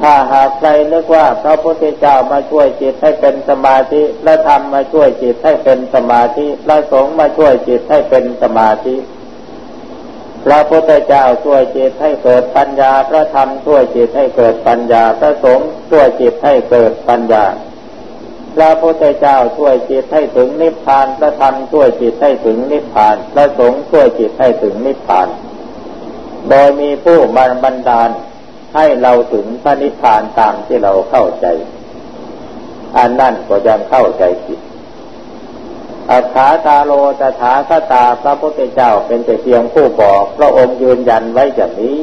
[0.00, 8.94] ถ้าหากใครนึกว่าพระพุทธเจ้ามาช่วยจิตให้เป็นสมาธิ พระธรรมมาช่วยจิตให้เป็นสมาธิ พระสงฆ์มาช่วยจิตให้เป็นสมาธิ
[10.44, 17.44] พระพุทธเจ้าช่วยจิตให้เกิดปัญญา พระธรรมช่วยจิตให้เกิดปัญญา พระสงฆ์ช่วยจิตให้เกิดปัญญา
[18.56, 25.28] พระพุทธเจ้าช่วยจิตให้ถึงนิพพาน พระธรรมช่วยจิตให้ถึงนิพพาน พระสงฆ์ช่วยจิตให้ถึงนิพพาน
[26.48, 28.10] โดยมีผู้มาบันดาล
[28.74, 31.46] ให้เราถึงพระนิพพานตามที่เราเข้าใจ
[32.96, 34.60] อันนั่นก็ยังเข้าใจผิด
[36.12, 42.00] อัฏฐาตาโลตถาคตาพระพุทธเจ้าเป็นแต่เพียงผู้บอก พระองค์ยืนยันไว้อย่างนี้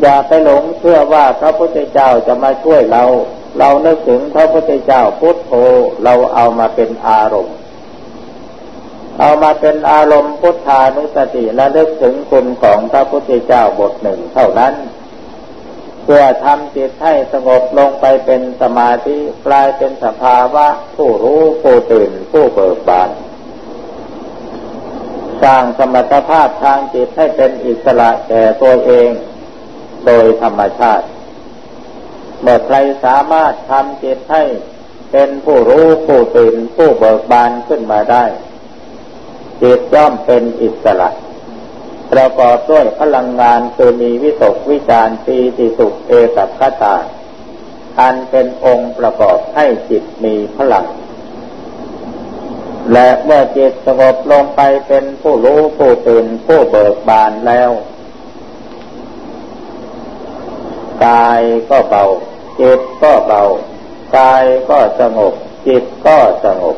[0.00, 3.04] อย่าไปหลงเชื่อว่าพระพุทธเจ้าจะมาช่วยเรา
[3.58, 5.52] เรานึกถึงพระพุทธเจ้าพุทโธ
[6.04, 7.56] เราเอามาเป็นอารมณ์
[9.20, 14.74] เอามาเป็นอารมณ์พุทธานุสติและนึกถึงคุณของพระพุทธเจ้าบทหนึ่งเท่านั้น
[16.04, 23.10] เพื่อทำจิตให้สงบลงไปเป็นสมาธิกลายเป็นสภาวะ ผู้รู้ผู้ตื่นผู้เบิกบาน
[25.42, 29.10] สร้างสมรรถภาพทางจิตให้เป็นอิสระแก่ตัวเอง
[30.06, 31.06] โดยธรรมชาติ
[32.40, 34.42] เมื่อใครสามารถทำจิตให้
[35.12, 38.24] เป็นผู้รู้ผู้ตื่นผู้เบิกบานขึ้นมาได้
[39.62, 41.10] จิตย่อมเป็นอิสระ
[42.12, 46.96] ประกอบด้วยพลังงานคือมีวิตกวิจารปีติสุขเอตัคตา
[48.00, 50.86] อันเป็นองค์ประกอบให้จิตมีพลัง
[52.92, 57.70] และเมื่อจิตสงบลงไปเป็นผู้รู้ผู้ตื่นผู้เบิกบานแล้ว
[61.06, 62.04] กายก็เบา
[62.60, 63.42] จิตก็เบา
[64.16, 65.34] กายก็สงบ
[65.66, 66.76] จิตก็สงบ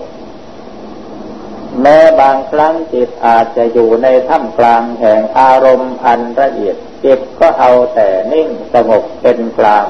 [1.82, 9.86] แม้บางครั้งจิตอาจจะอยู่ในท่ามกลางแห่งอารมณ์อันละเอียด จิตก็เอาแต่นิ่งสงบเป็นกลาง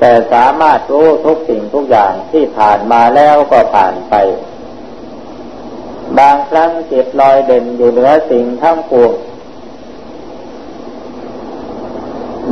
[0.00, 4.14] แต่สามารถรู้ทุกสิ่งทุกอย่างที่ผ่านมาแล้วก็ผ่านไป
[6.18, 9.12] บางครั้งจิตลอยเด่นอยู่เหนือสิ่งทั้งปวง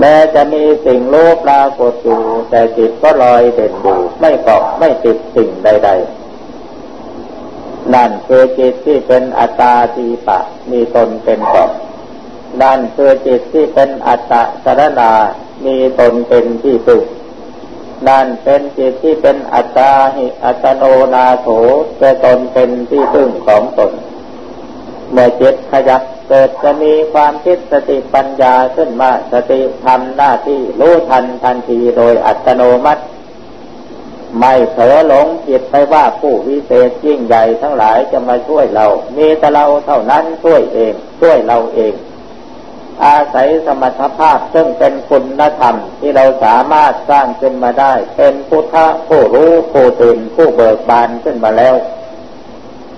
[0.00, 6.23] แม้จะมีสิ่งโลภปรากฏอยู่แต่จิตก็ลอยเด่นอยู่ไม่เกาะไม่ติดสิ่งใด ๆ
[7.94, 10.38] นั่นคือจิตที่เป็นอัตตาทีปะ
[10.70, 11.70] มีตนเป็นเกาะ
[12.62, 15.12] นั่นคือจิตที่เป็นอัตตะสารนา
[15.64, 17.02] มีตนเป็นที่พึ่ง
[18.08, 21.48] นั่นเป็นจิตที่เป็นอัตตาหิอัตโนนาโถ
[21.98, 23.92] แต่ตนเป็นที่พึ่งของตน
[25.12, 33.02] เมื่อจิตขยับเกิดจะมีความคิดสติปัญญาขึ้นมาสติทำหน้าที่รู้ทันทันทีโดยอัตโนมัติ
[34.38, 41.94] ไม่เผลอหลงจิตไปว่าผู้วิเศษยิ่งใหญ่ทั้งหลายจะมาช่วยเรา มีแต่เราเท่านั้นช่วยเอง ช่วยเราเอง
[43.04, 48.76] อาศัยสมรรถภาพซึ่งเป็นคุณธรรมที่เราสามารถสร้างขึ้นมาได้ เป็นพุทธ
[49.08, 51.76] ผู้รู้ผู้ตื่นผู้เบิกบานขึ้นมาแล้ว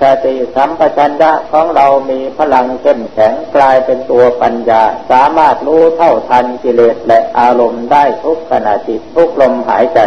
[0.00, 10.00] สติสัมปชัญญะของเรามีพลังเข้มแข็งกลายเป็นตัวปัญญา สามารถรู้เท่าทันกิเลสและอารมณ์ได้ทุกขณะจิตทุกลมหายใจ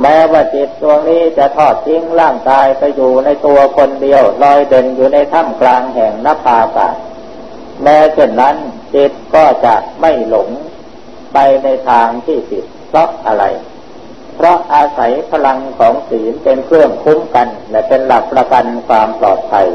[0.00, 6.94] แม้ว่าจิตดวงนี้จะทอดทิ้งร่างกายไปอยู่ในตัวคนเดียวลอยเด่นอยู่ในถ้ำกลางแห่งนภาอากาศ
[7.82, 8.56] แม้เช่นนั้น
[8.94, 10.48] จิตก็จะไม่หลง
[11.32, 13.44] ไปในทางที่ผิดเพราะอะไร
[14.36, 19.66] เพราะอาศัยพลังของศีลเป็นเครื่องคุ้มกัน และเป็นหลักประกันความปลอดภัย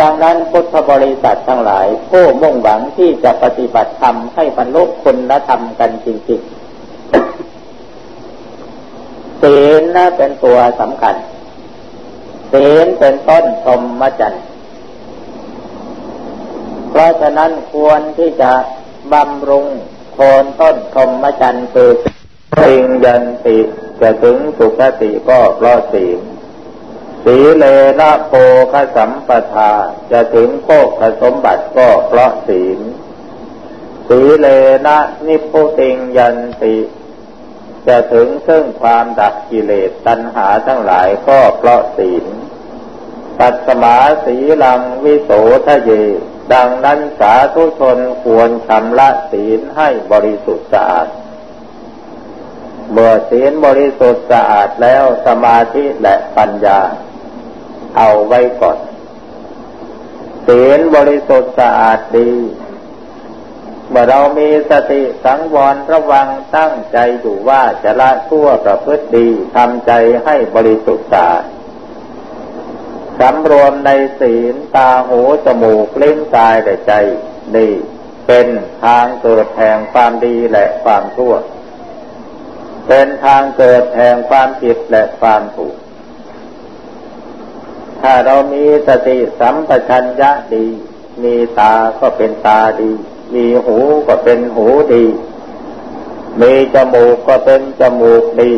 [0.00, 7.43] ดังนั้นพุทธบริษัททั้งหลาย ผู้มุ่งหวังที่จะปฏิบัติธรรมให้บรรลุคุณธรรมกันจริงๆ
[9.44, 11.16] ศีลน่ะเป็นตัวสำคัญ
[12.52, 14.44] ศีลเป็นต้นธรรมจันทร์
[16.90, 18.52] เพราะฉะนั้นควรที่จะ
[19.12, 19.66] บำรุง
[20.14, 21.90] โคนต้นธรรมจันทร์คือ
[22.62, 23.58] สิงยันติ
[24.00, 26.18] จะถึงสุขติก็เพราะศีล
[27.24, 27.64] สีเล
[28.00, 28.32] นะโพ
[28.72, 29.72] คสัมปทา
[30.12, 32.80] จะถึงโภคสมบัติก็เพราะศีล
[34.08, 34.46] สีเล
[34.86, 36.76] นะนิพุติงยันติ
[37.86, 42.24] จะถึงซึ่งความดับกิเลสตัณหาทั้งหลายก็เพราะศีล
[43.38, 45.30] ปัสมาสีลังวิโส
[45.66, 45.90] ทะเย
[46.52, 51.08] ดังนั้นสาธุชนควรชำระศีลให้บริสุทธิ์สะอาด
[52.90, 56.80] เมื่อศีลบริสุทธิ์สะอาดแล้วสมาธิและปัญญา
[57.96, 58.78] เอาไว้ก่อน
[60.46, 62.30] ศีลบริสุทธิ์สะอาดดี
[63.90, 69.92] เมื่อเรามีสติสังวรระวังตั้งใจอยู่ว่าจะละชั่วประพฤติดีทำใจ
[70.24, 71.44] ให้บริสุทธิ์สะอาด
[73.20, 76.92] สำรวมในศีลตาหูจมูกลิ้นกายและใจ
[77.56, 77.72] นี่
[78.26, 78.46] เป็น
[78.84, 81.34] ทางเกิดแห่งความดีและความชั่ว
[82.88, 85.74] เป็นทางเกิดแห่งความผิดและความถูก
[88.00, 90.66] ถ้าเรามีสติสัมปชัญญะดี
[91.22, 92.92] มีตาก็เป็นตาดี
[93.34, 95.04] มีหูก็เป็นหูดี
[96.40, 98.52] มีจมูกก็เป็นจมูกดี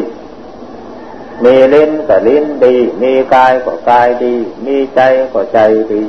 [1.44, 4.34] มีลิ้นก็ลิ้นดี มีกายก็กายดี
[4.66, 5.00] มีใจ
[5.32, 5.58] ก็ใจ
[5.92, 6.04] ดี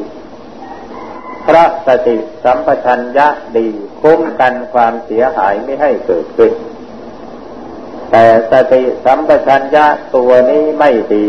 [1.46, 3.68] พระสติสัมปชัญญะดี
[4.02, 6.52] คุ้มกันความเสียหายไม่ให้เกิดขึ้น
[8.12, 11.26] แต่สติสัมปชัญญะตัวนี้ไม่ดี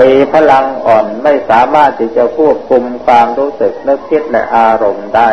[0.00, 5.30] มีพลังอ่อนไม่สามารถที่จะควบคุมความรู้สึกนึกคิดและอารมณ์ได้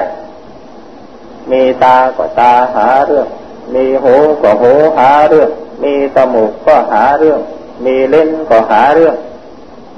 [1.52, 3.28] มีตาก็ตาหาเรื่อง
[3.76, 5.50] มีหูก็หูหาเรื่อง
[5.84, 7.40] มีจมูกก็หาเรื่อง
[7.86, 9.16] มีเล่นก็หาเรื่อง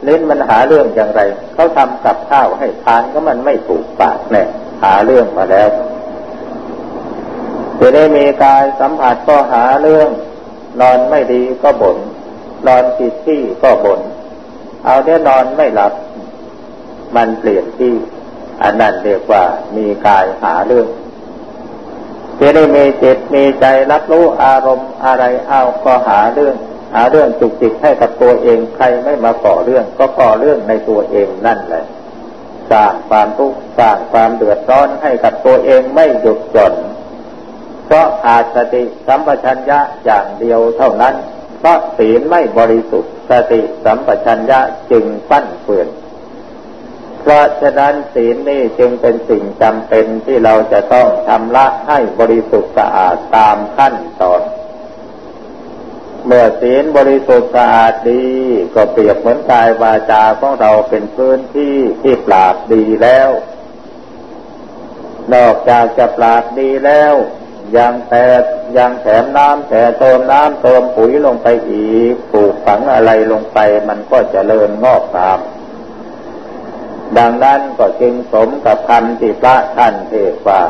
[0.06, 1.22] เล่นมันหาเรื่องอย่างไร
[1.54, 4.44] เขาทำกับข้าวให้ทานก็มันไม่ถูกปากแน่
[4.84, 5.70] หาเรื่องมาแล้ว
[7.80, 10.10] จะได้มีกายสัมผัสก็หาเรื่อง
[10.82, 11.98] นอนไม่ดีก็บน่น
[12.68, 14.00] นอนผิดที่ก็บน่น
[14.86, 15.94] เอาเนี่ยนอนไม่หลับ
[17.16, 17.94] มันเปลี่ยนที่
[18.62, 19.44] อันนั้นเรียกว่า
[19.76, 20.88] มีกายหาเรื่อง
[22.40, 26.56] จะได้มีจิตมีใจรับรู้อารมณ์อะไรเอาก็หาเรื่อง
[26.94, 31.86] หาเรื่องจุกจิกให้กับตัวเองใครไม่มาก่อเรื่อง ก็ก่อเรื่องในตัวเองนั่นแหละ
[32.72, 36.74] สร้างความทุกข์สร้างความเดือดร้อนให้กับตัวเองไม่หยุดหย่อน
[37.86, 41.16] เพราะอาดสติสัมปชัญญะอย่างเดียวเท่านั้น
[41.60, 44.60] เพราะศีลไม่บริสุทธิ์สติสัมปชัญญะ
[44.92, 45.88] จึงปั้นเปื่อน
[47.30, 54.42] เพราะฉะนั้นศีลนี่จึงเป็นสิ่งจำเป็นที่เราจะต้องทำละให้บริสุทธิ์สะอาดตามขั้นตอน
[56.26, 58.26] เมื่อศีลบริสุทธิ์สะอาดดี
[58.76, 63.30] ก็เปรียบเหมือนกายวาจาของเราเป็นพื้นที่ที่ปราบดีแล้ว
[65.34, 67.14] นอกจากจะปราบดีแล้ว
[67.78, 68.26] ยังแต่
[68.78, 75.42] ยังแถมน้ำแต่เติมน้ำเติมปุ๋ยลงไปอีกปลูกฝังอะไรลงไปมันก็จเจริญงอกงาม
[77.18, 80.62] ดังนั้นก็จึงสมกับคำที่พระท่านเทศว่า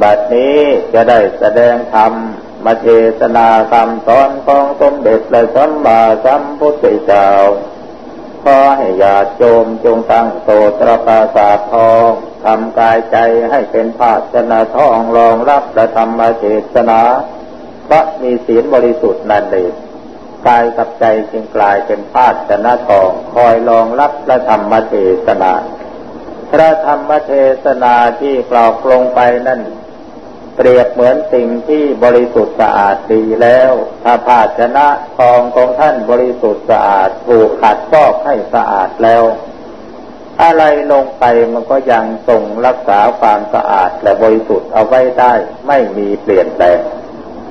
[0.00, 0.58] บัดนี้
[0.92, 2.12] จะได้แสดงธรรม
[2.64, 2.88] มาเท
[3.20, 7.28] ศนาคำสอนของสมเด็จและสัมมาสัมพุทธเจ้า
[8.44, 12.08] ขอให้ญาติโยมจงตั้งโตตระปาสาทอง
[12.44, 13.16] ทำกายใจ
[13.50, 17.00] ให้เป็นภาชนะทองรองรับและธรรมเทศนา
[17.88, 19.72] พระมีศีลบริสุทธิ์นั่นเอง
[20.46, 24.94] กายกับใจจึงกลายเป็นภาชนะทองคอยรองรับพระธรรมเท
[25.26, 25.52] ศนา
[26.50, 27.32] พระธรรมเท
[27.64, 29.60] ศนาที่กล่าวลงไปนั่น
[30.56, 33.72] เปรียบเหมือนสิ่งที่บริสุทธิ์สะอาดดีแล้ว
[34.04, 34.86] ถ้าภาชนะ
[35.18, 39.24] ทองของท่านบริสุทธิ์สะอาดถูกขัดฟอกให้สะอาดแล้ว
[40.42, 40.62] อะไร
[40.92, 45.32] ลงไปมันก็ยังทรงรักษาความสะอาดและบริสุทธิ์เอาไว้ได้
[45.68, 46.78] ไม่มีเปลี่ยนแปลง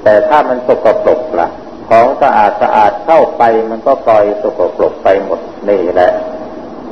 [0.04, 1.50] แต่ถ้ามันสกปรกละ่ะ
[1.90, 6.12] ของสะอาดสะอาดเข้าไปมันก็ปล่อยสกปรกไปหมดนี่แหละ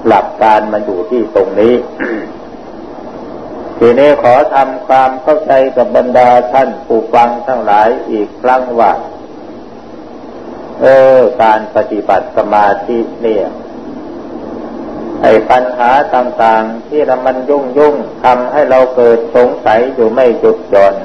[0.07, 1.75] หลักการมันอยู่ที่ตรงนี้
[3.77, 8.91] ทีนี้ขอทำความเข้าใจกับบรรดาท่านผู้ฟังทั้งหลายอีกครั้งว่า
[10.81, 10.85] เอ
[11.15, 13.45] อการปฏิบัติสมาธิเนี่ย
[15.23, 20.95] ไอ้ปัญหาต่างๆที่เรามันยุ่งยุ่งทำให้เราเกิดสงสัยอยู่ไม่หยุดหย่อน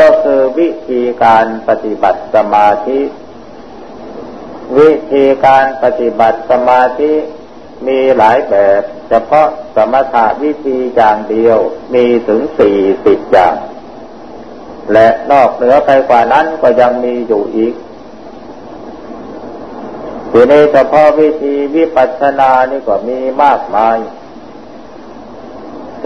[0.00, 3.00] ก็คือวิธีการปฏิบัติสมาธิ
[4.78, 7.12] วิธีการปฏิบัติสมาธิ
[7.86, 11.58] มีหลายแบบ เฉพาะสมถะวิธีอย่างเดียว
[11.94, 13.56] มีถึงสี่สิบอย่าง
[14.92, 17.74] และนอกเหนือไปกว่านั้นก็ยังมีอยู่อีก
[20.30, 23.96] ทีนี้เฉพาะวิธีวิปัสสนานี่ก็มีมากมาย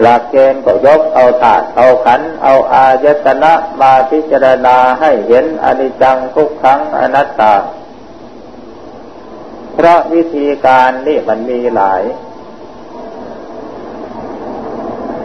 [0.01, 7.53] หลักเกณฑ์ก็ยกเอาธาตุเอาขัน เอาอายตนะมาพิจารณาให้เห็นอนิจจังทุกขังอนัตตา
[9.73, 12.01] เพราะวิธีการนี่มันมีหลาย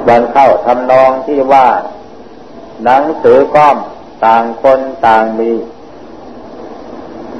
[0.07, 1.69] บันเข้าทำนองที่ว่า
[2.85, 3.77] หนังสือก้อม
[4.25, 5.53] ต่างคนต่างมี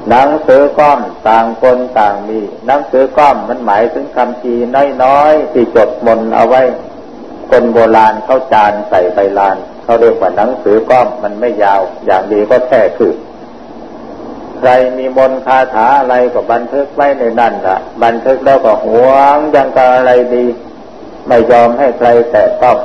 [0.09, 4.55] หนังสือก้อมต่างคนต่างมี หนังสือก้อมมันหมายถึงคำที
[5.03, 6.61] น้อยๆที่จดมนเอาไว้
[7.55, 13.13] คนโบราณเขาจานใส่ใบลานเขาเรียกว่าหนังสือก้อมมันไม่ยาว อย่างดีก็แค่คือ
[14.59, 20.45] ใครมีมนคาถาอะไรก็บันทึกไว้ในนั่นละบันทึกแล้วก็หวงยังกับอะไรดี
[21.27, 22.77] ไม่ยอมให้ใครแตะต้อง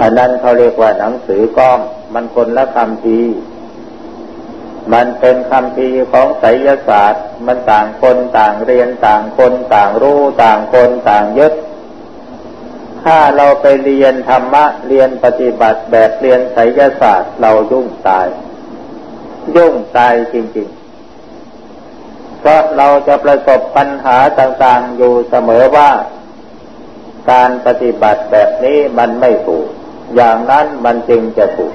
[0.00, 1.80] อันนั้นเขาเรียกว่าหนังสือก้อม
[2.14, 3.20] มันคนละคำที
[4.92, 11.54] มันเป็นคำพีของไสยศาสตร์ มันต่างคนต่างเรียนต่างคนต่างรู้ต่างคนต่างยึด
[13.04, 18.26] ถ้าเราไปเรียนธรรมะเรียนปฏิบัติแบบเรียนไสยศาสตร์เรายุ่งตาย
[19.56, 25.90] ยุ่งตายจริงๆ เพราะเราจะประสบปัญหาต่างๆอยู่เสมอว่า
[27.30, 29.66] การปฏิบัติแบบนี้มันไม่ถูก
[30.16, 31.74] อย่างนั้นมันจึงจะถูก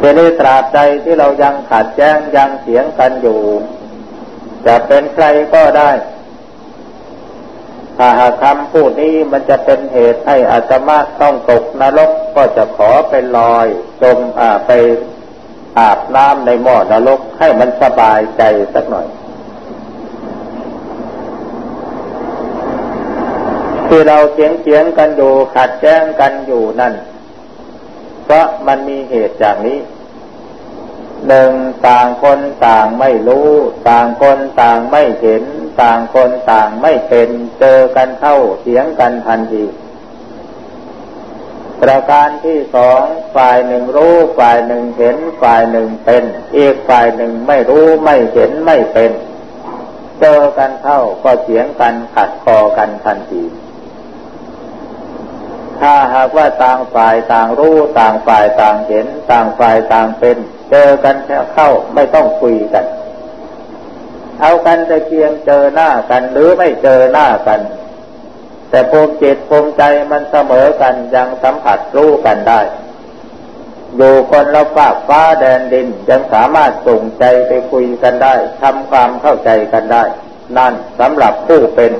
[0.00, 3.40] ทีนี้ตราบใดที่เรายังขัดแย้งยังเสียงกันอยู่
[4.66, 5.24] จะเป็นใคร
[5.54, 5.90] ก็ได้
[8.04, 13.66] ถ้าหากคำพูดนี้มันจะเป็นเหตุให้อาตมาต้องตกนรกก็จะขอไปลอย
[14.02, 14.70] จมอ่าไป
[15.78, 18.42] อาบน้ำในหม้อนรกให้มันสบายใจ
[18.74, 19.06] สักหน่อย
[23.88, 26.94] ที่เราเสียงเสียงกันอยู่ขัดแย้งกันอยู่นั่น
[28.24, 29.78] เพราะมันมีเหตุจากนี้
[31.28, 31.52] หนึ่ง
[31.88, 33.48] ต่างคนต่างไม่รู้
[33.88, 35.44] ต่างคนต่างไม่เห็น
[35.82, 37.28] ต่างคนต่างไม่เป็น
[37.60, 39.64] เจอกันเข้าเสียงกันทันที
[41.80, 43.02] ประการที่สอง
[43.36, 46.24] ฝ่ายหนึ่งรู้ฝ่ายหนึ่งเห็นฝ่ายหนึ่งเป็น
[46.56, 49.12] อีกฝ่ายหนึ่งไม่รู้ไม่เห็นไม่เป็น
[50.20, 53.42] เจอกันเข้าก็เสียงกันขัดคอกันทันที
[55.80, 60.38] ถ้าหากว่าต่างฝ่ายต่างรู้ต่างฝ่ายต่างเห็น ต่างฝ่ายต่างเป็น
[60.72, 61.16] เจอกัน
[61.54, 62.84] เข้าไม่ต้องคุยกัน
[64.40, 67.60] เอากันจะเพียงเจอหน้ากันหรือไม่เจอหน้ากัน
[68.70, 72.60] แต่ภูมิจิตภูมิใจมันเสมอกันยังสัมผัสรู้กันได้
[73.96, 80.04] อยู่คนละฝากฟ้าแดนดินยังสามารถส่งใจไปคุยกันได้ทำความเข้าใจกันได้
[80.56, 81.92] นั่นสำหรับผู้เป็น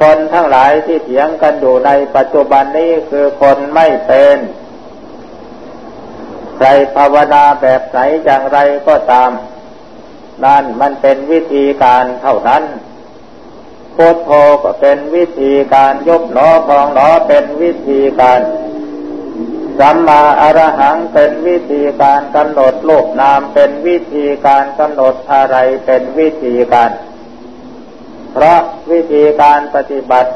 [0.00, 4.36] คนทั้งหลายที่เถียงกันอยู่ในปัจจุบันนี้คือคนไม่เป็น
[6.60, 9.30] ครภาวนาแบบไหนอย่างไรก็ตาม
[10.44, 12.62] นั่นมันเป็นวิธีการเท่านั้น
[13.96, 14.30] พุทโธ
[14.62, 18.40] ก็เป็นวิธีการยบหนอพองหนอเป็นวิธีการ
[19.78, 25.56] สัมมาอรหังเป็นวิธีการกำหนดโลกนามเป็นวิธีการกำหนดอะไร
[25.86, 26.90] เป็นวิธีการ
[28.32, 30.30] เพราะวิธีการปฏิบัติ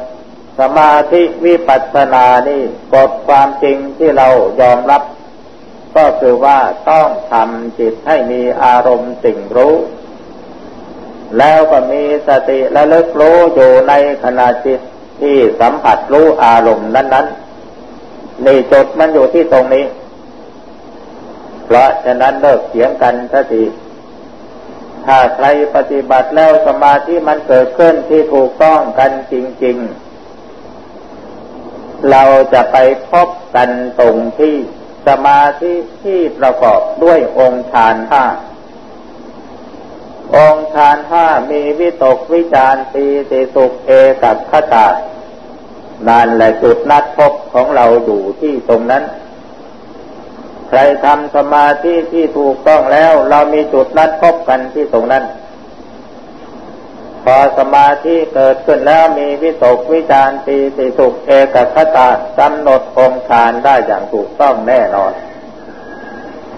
[0.58, 2.62] สมาธิวิปัสสนานี่
[2.94, 4.28] กฎความจริงที่เรา
[4.60, 5.02] ยอมรับ
[5.96, 6.58] ก็คือว่า
[6.90, 9.74] ต้องทำจิตให้มีอารมณ์สิ่งรู้
[11.38, 13.92] แล้วก็มีสติและเลิกรู้อยู่ใน
[14.24, 14.80] ขณะจิต
[15.20, 17.26] ที่สัมผัสรู้อารมณ์นั้น
[17.86, 19.84] ๆ นี่จุดมันอยู่ที่ตรงนี้
[21.64, 23.64] เพราะฉะนั้นเลิกเสียงกันสักที
[25.06, 29.34] ถ้าใครปฏิบัติแล้วสมาธิมันเกิดขึ้นที่ถูกต้องกันจ
[29.64, 29.76] ริง
[30.74, 32.76] ๆ เราจะไป
[33.10, 33.70] พบกัน
[34.00, 34.54] ตรงที่
[35.06, 38.24] สมาธิที่ประกอบด้วยองค์ฌานห้า
[40.36, 43.90] องค์ฌานห้ามีวิตกวิจารปีติสุขเอ
[44.22, 44.86] กับขตา
[46.08, 49.04] นั่นแหละจุดนัดพบของเราอยู่ที่ตรงนั้น
[50.68, 55.24] ใครทำสมาธิที่ถูกต้องแล้ว เรามีจุดนัดพบกันที่ตรงนั้น
[57.24, 62.08] พอสมาธิเกิดขึ้นแล้วมีวิตกวิจารปีติสุขเอกคตา
[62.38, 65.12] กำหนดองค์ฌานได้อย่างถูกต้องแน่นอน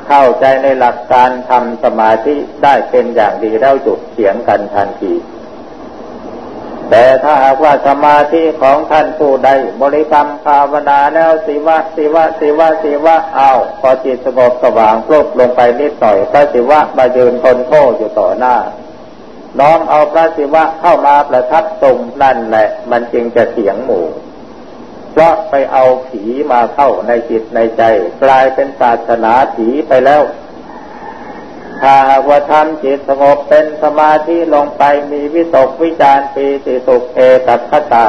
[0.06, 5.14] เข้าใจในหลักการทำสมาธิได้เป็นอย่างดีแล้วจุดเถียงกันทันที
[6.90, 9.50] แต่ถ้าหากว่าสมาธิของท่านผู้ใด
[9.82, 18.56] บริกรรมภาวนาแล้วสิวะสิวะสิวะสิวะเอาพอจิตสงบสว่างปลุกลงไปนิดหน่อยพระสิวะมายืนทนโทษอยู่ต่อหน้า
[19.60, 24.06] น้อมเอาพระศิวะเข้ามาประทับตรงนั่นแหละ มันจึงจะเสียงหมู่
[25.12, 27.82] เพราะไปเอาผีมาเข้าในจิตในใจ
[28.22, 30.22] กลายเป็นศาสนาผีไปแล้ว
[31.82, 31.96] ถ้า
[32.28, 34.82] ว่าทำจิตสงบเป็นสมาธิลงไป
[35.12, 38.06] มีวิตกวิจารปีติสุขเอกัคตา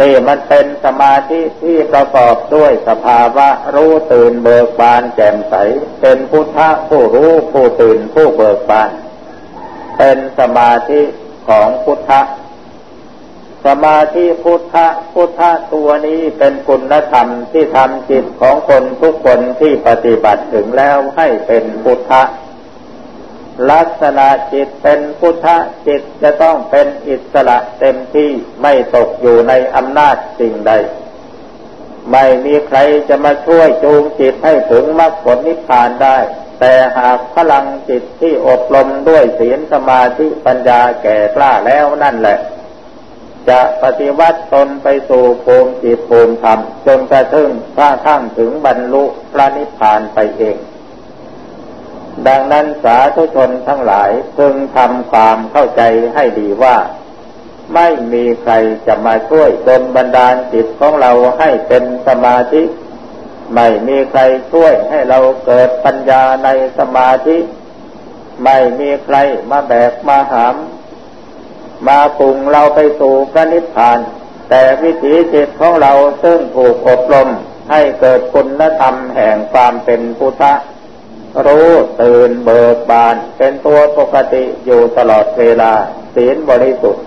[0.00, 5.54] นี่มันเป็นสมาธิที่ประกอบด้วยสภาวะรู้ตื่นเบิกบานแจ่มใส
[6.00, 8.90] เป็นพุทธะผู้รู้ผู้ตื่นผู้เบิกบาน
[9.98, 11.02] เป็นสมาธิ
[11.48, 12.20] ของพุทธะ
[13.66, 22.22] สมาธิพุทธะพุทธะตัวนี้เป็นคุณธรรมที่ทำจิตของคนทุกคนที่ปฏิบัติถึงแล้วให้เป็นพุทธะ
[23.70, 28.30] ลักษณะจิตเป็นพุทธะจิตจะต้องเป็นอิสระเต็มที่
[28.62, 30.72] ไม่ตกอยู่ในอำนาจสิ่งใด
[32.12, 32.78] ไม่มีใคร
[33.08, 36.18] จะมาช่วยจูงจิตให้ถึงมรรคผลนิพพานได้
[36.60, 42.38] แต่หากพลังจิตที่อบรมด้วยศีลสมาธิปัญญาแก่กล้าแล้วนั่นแหละ
[43.48, 50.56] จะปฏิวัติตนไปสู่ภูมิจิตภูมิธรรมจนกระทั่งพระทั้งถึงบรรลุพระนิพพานไปเอง
[52.26, 55.82] ดังนั้นสาธุชนทั้งหลายพึงทำความเข้าใจ
[56.14, 56.76] ให้ดีว่า
[57.74, 58.54] ไม่มีใคร
[58.86, 62.62] จะมาช่วยจนบันดาลจิตของเราให้เป็นสมาธิ
[63.54, 64.20] ไม่มีใคร
[64.52, 67.38] ช่วยให้เราเกิดปัญญาในสมาธิ
[68.44, 69.16] ไม่มีใคร
[69.50, 70.56] มาแบกมาหาม
[71.86, 73.98] มาปรุงเราไปสู่พระนิพพาน
[74.50, 75.92] แต่วิถีจิตของเรา
[76.22, 77.28] ซึ่งถูกอบรม
[77.70, 80.54] ให้เกิดคุณธรรมแห่งความเป็นพุทธะ
[81.46, 81.70] รู้
[82.02, 85.72] ตื่นเบิกบาน เป็นตัวปกติอยู่ตลอดเวลา
[86.14, 87.04] ศีลบริสุทธิ์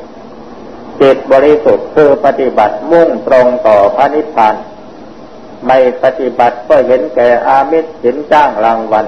[1.01, 4.55] จิตบริสุทธิ์คือปฏิบัติมุ่งตรงต่อพระนิพพาน
[5.67, 9.05] ไม่ปฏิบัติเพื่อเห็นแก่อามิตรสินจ้างรางวัล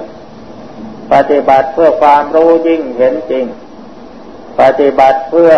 [1.12, 3.44] ปฏิบัติเพื่อความรู้ยิ่งเห็นจริง
[4.60, 5.52] ปฏิบัติเพื่อ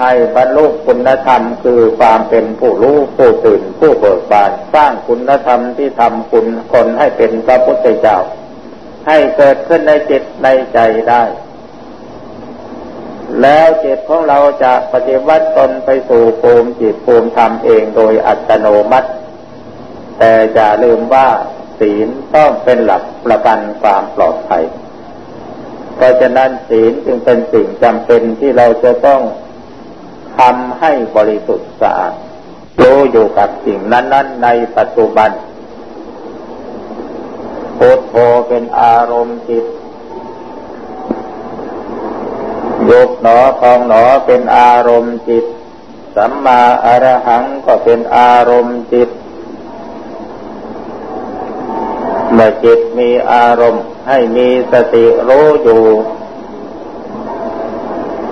[0.00, 8.18] ให้บรรลุคุณธรรมคือความเป็นผู้รู้ผู้ตื่นผู้เบิกบานสร้างคุณธรรมที่ทำคุณคนให้เป็นพระพุทธเจ้า
[9.06, 10.78] ให้เกิดขึ้นในจิตในใจ
[11.08, 11.22] ได้
[13.42, 19.10] แล้วจิตของเราจะปฏิวัติตนไปสู่ภูมิจิตภูมิธรรมเองโดยอัตโนมัติ
[20.22, 21.28] แต่อย่าลืมว่า
[21.78, 24.64] ศีลต้องเป็นหลักประกันความปลอดภัย
[25.96, 29.20] เพราะฉะนั้นศีลจึงเป็นสิ่งจำเป็นที่เราจะต้อง
[30.38, 32.14] ทำให้บริสุทธิ์สะอาด
[32.80, 35.30] รู้อยู่กับสิ่งนั้น ๆ ในปัจจุบัน
[37.78, 38.14] พุทโธ
[38.48, 39.64] เป็นอารมณ์จิต
[42.90, 45.44] ยกหนอพองหนอเป็นอารมณ์จิต
[46.16, 49.10] สัมมาอรหังก็เป็นอารมณ์จิต
[52.29, 55.84] เมื่อจิตมีอารมณ์ให้มีสติรู้อยู่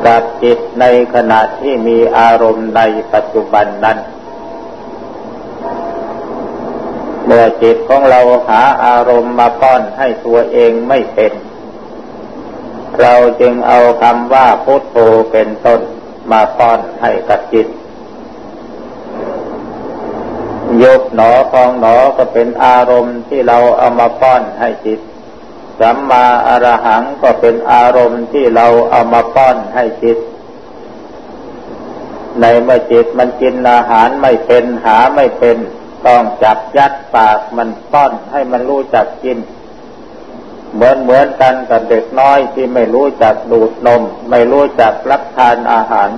[0.07, 0.85] กับจิตใน
[1.15, 2.83] ขณะที่มีอารมณ์ใน
[3.13, 3.99] ปัจจุบันนั้น
[7.25, 11.33] เมื่อจิตของเราหาอารมณ์มาป้อนให้ตัวเองไม่เป็น
[13.01, 14.97] เราจึงเอาคำว่าพุทโธ
[15.33, 15.81] เป็นต้น
[16.31, 17.67] มาป้อนให้กับจิต
[20.83, 25.01] ยกหนอพองหนอก็เป็นอารมณ์ที่เราเอามาป้อนให้จิต
[25.81, 30.19] สัมมาอรหังก็เป็นอารมณ์ที่เราเอามาป้อนให้จิต
[32.41, 35.57] ในเมื่อจิตมันกินอาหารไม่เป็นหาไม่เป็น
[36.07, 39.39] ต้องจับยัดปากมันป้อนให้มันรู้จักกิน
[40.75, 46.11] เหมือนเหมือนกันกับเด็กน้อยที่ไม่รู้จักดูดนม ไม่รู้จักรับทานอาหาร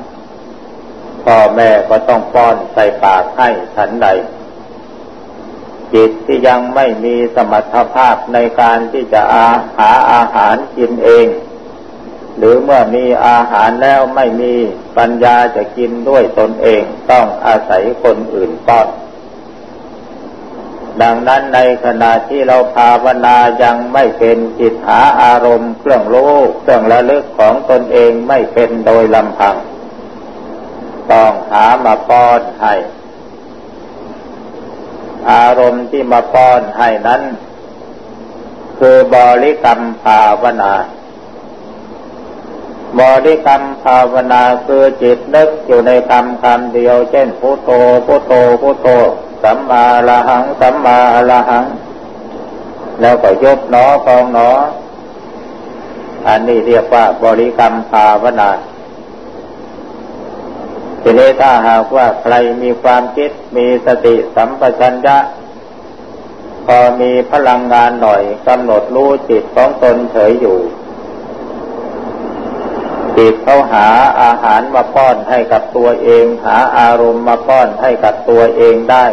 [1.25, 4.09] พ่อแม่ก็ต้องป้อนใส่ปากให้ฉันใด
[5.95, 11.27] จิตที่ยังไม่มีสมรรถภาพในการที่จะอาหาอาหารกินเอง
[12.39, 14.55] หรือเมื่อมีอาหารแล้วไม่มี
[14.97, 18.89] ปัญญาจะกินด้วยตนเองต้องอาศัยคนอื่นป้อน
[21.03, 29.57] ดังนั้นในขณะที่เราภาวนายังไม่เป็นจิตหาอารมณ์เครื่องรู้เครื่องระลึกของตนเองไม่เป็นโดยลำพัง
[31.13, 32.75] ต้องหามาป้อนให้
[35.31, 37.23] อารมณ์ที่มาป้อนให้นั้น
[38.79, 40.73] คือบริกรรมภาวนา
[43.01, 47.71] บริกรรมภาวนาคือจิตนึกอยู่ในคำคำเดียว เช่นพุทโธ
[48.07, 48.89] พุทโธพุทโธ
[49.43, 50.99] สัมมาละหังสัมมา
[51.31, 51.67] ละหัง
[53.01, 54.51] แล้วก็ยกหนอพองหนอ
[56.27, 58.51] อันนี้เรียกว่าบริกรรมภาวนา
[61.03, 65.19] ทีนี้ถ้าหากว่าใครมีความคิดมีสติสัมปชัญญะ
[66.67, 70.59] พอมีพลังงานหน่อยกำหนดรู้จิตของตนเฉยอยู่
[73.19, 73.87] จิตเขาหา
[74.23, 79.07] อาหารมาป้อนให้กับตัวเอง หาอารมณ์มาป้อนให้กับตัวเองได้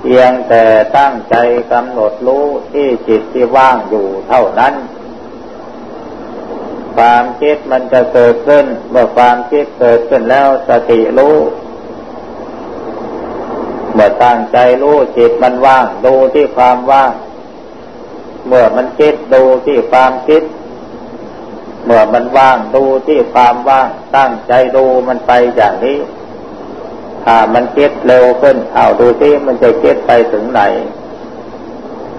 [0.00, 0.64] เพียงแต่
[0.96, 1.36] ตั้งใจ
[1.72, 4.74] กำหนดรู้ที่จิตที่ว่างอยู่เท่านั้น
[6.96, 11.36] ความคิดมันจะเกิดขึ้น เมื่อความคิดเกิดขึ้นแล้วสติรู้
[13.92, 17.12] เมื่อตั้งใจรู้จิตมันว่าง ดูที่ความว่าง
[18.46, 20.42] เมื่อมันคิดดูที่ความคิด
[21.84, 25.98] เมื่อมันว่างดูที่ความว่าง ตั้งใจดูมันไปอย่างนี้
[27.24, 30.62] ถ้ามันคิดเร็วขึ้นเอาดูที่มันจะคิดไปถึงไหน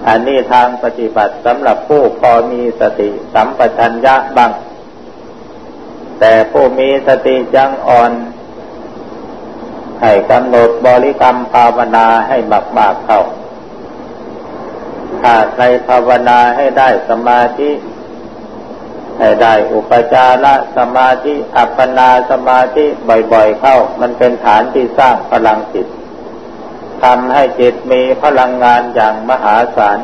[0.08, 4.52] อันนี้ทางปฏิบัติสำหรับผู้พอมีสติสัมปชัญญะบ้าง
[6.20, 8.12] แต่ผู้มีสติยังอ่อน
[10.00, 12.36] ให้กำหนดบริกรรมภาวนาให้
[12.78, 13.20] มากๆเข้า
[15.20, 17.70] ถ้าใครภาวนาให้ได้สมาธิ
[19.18, 20.46] ให้ได้อุปจาร
[20.76, 22.84] สมาธิ อัปปนาสมาธิ
[23.32, 25.86] บ่อยๆเข้า มันเป็นฐานที่สร้างพลังจิต
[27.02, 29.98] ทำให้จิตมีพลังงานอย่างมหาศาล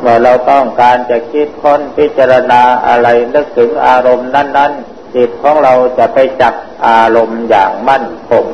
[0.00, 6.54] เมื่อเราต้องการจะคิดค้นพิจารณาอะไรนึกถึงอารมณ์นั้น ๆ จิตของเราจะไปจับ
[6.86, 8.44] อารมณ์อย่างมั่นคง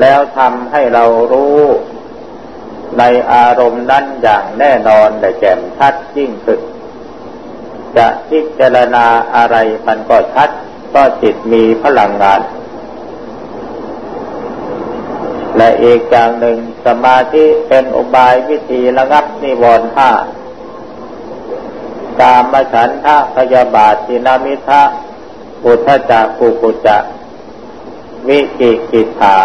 [0.00, 1.60] แล้วทำให้เรารู้
[2.98, 3.02] ใน
[3.32, 6.60] อารมณ์นั้นอย่างแน่นอนและแจ่มชัดยิ่งขึ้น
[7.96, 9.06] จะพิจารณา
[9.36, 9.56] อะไร
[9.86, 10.50] มันก็ชัด
[10.94, 12.40] ก็จิตมีพลังงาน
[15.60, 20.10] และอีกอย่างหนึ่งสมาธิเป็นอุบายวิธีระงับนิวรณ์ห้า
[22.20, 24.82] ตามมฉันทะพยาบาทสินามิทะ
[25.62, 26.98] ปุถจักกุกุจะ
[28.28, 29.38] วิกิกิถา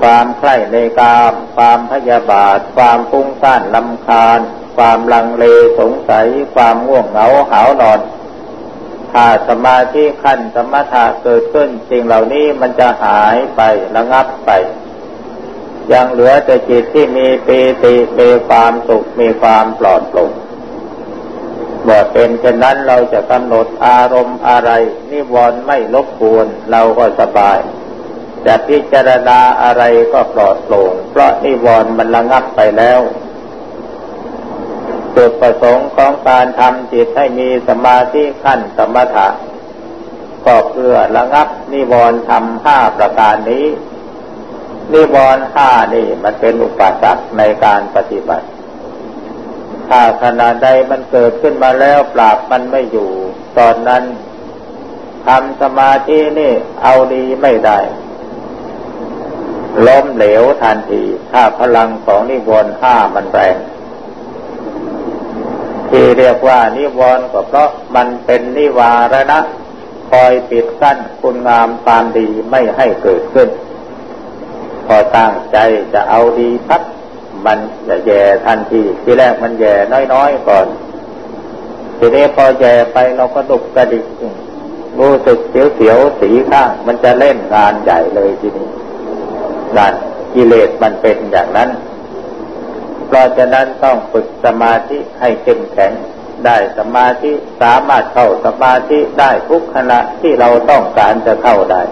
[0.00, 4.40] ความใคร่ในกาม ความพยาบาท ความปุ้งซ่านลำคาญ
[4.76, 5.44] ความลังเล
[5.78, 8.00] สงสัย ความง่วงเหงาหาวนอน
[9.12, 13.60] ถ้าสมาธิขั้นสมถะเกิดขึ้นสิ่งเหล่านี้มันจะหายไป
[13.96, 14.50] ระงับไป
[15.92, 20.30] ยังเหลือแต่จิตที่มีปีติมีความสุขมีความปลอดโปร่ง
[21.82, 24.70] เมื่อเป็นเช่นนั้นเราจะกำหนดอารมณ์อะไร
[25.10, 27.58] นิวรณ์ไม่ลบกวนเราก็สบาย
[28.46, 29.82] จะพิจารณาอะไร
[30.12, 33.00] ก็ปลอดโปร่งเพราะนิวรณ์มันระงับไปแล้ว
[35.16, 39.28] จุดประสงค์ของการทำจิตให้มีสมาธิขั้นสมถะ
[40.44, 43.66] ก็เพื่อระงับนิวรณ์ทำห้าประการนี้
[44.92, 48.46] นิวรณ์ห้านี่มันเป็นอุปสรรคในการปฏิบัติ
[49.88, 53.10] ถ้าขณะใดมันเกิดขึ้นมาแล้วปราบมันไม่อยู่
[53.58, 54.04] ตอนนั้น
[55.26, 56.52] ทำสมาธินี่
[56.82, 57.78] เอาดีไม่ได้
[59.86, 61.02] ล้มเหลวทันที
[61.32, 63.56] ถ้าพลังของนิวรณ์ห้ามันแรง
[65.90, 69.38] ที่เรียกว่านิวรณ์ก็เพราะมันเป็นนิวารณะ
[70.10, 73.48] คอยปิดกั้นคุณงามความดีไม่ให้เกิดขึ้น
[74.86, 75.58] พอตั้งใจ
[75.92, 76.82] จะเอาดีพัด
[77.46, 77.58] มัน
[77.88, 79.74] จะแย่ทันทีที่แรกมันแย่
[80.12, 80.66] น้อยๆก่อน
[81.98, 84.06] ทีนี้พอแย่ไปเราก็ดุกกระดิก
[84.98, 88.68] รู้สึกเสียวๆสีข้าง มันจะเล่นงานใหญ่เลยทีนี้
[89.76, 89.92] งาน
[90.34, 91.68] กิเลสมันเป็นอย่างนั้น
[93.08, 95.92] เพราะฉะนั้นต้องฝึกสมาธิให้เข้มแข็ง
[96.46, 97.32] ได้สมาธิ
[97.62, 101.82] สามารถเข้าสมาธิได้ทุกขณะที่เราต้องการจะเข้าได้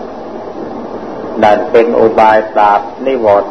[1.42, 3.50] นั่นเป็นอุบายปราบนิวรณ์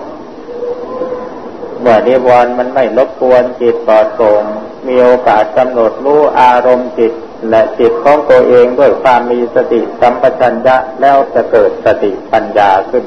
[1.80, 4.43] เมื่อนิวรณ์มันไม่รบกวนจิตปลอดโปร่ง
[4.88, 7.13] มีโอกาสกำหนดรู้อารมณ์จิต
[7.49, 13.03] และจิตของตัวเองด้วยความมีสติสัมปชัญญะแล้วจะเกิดสติปัญญาขึ้น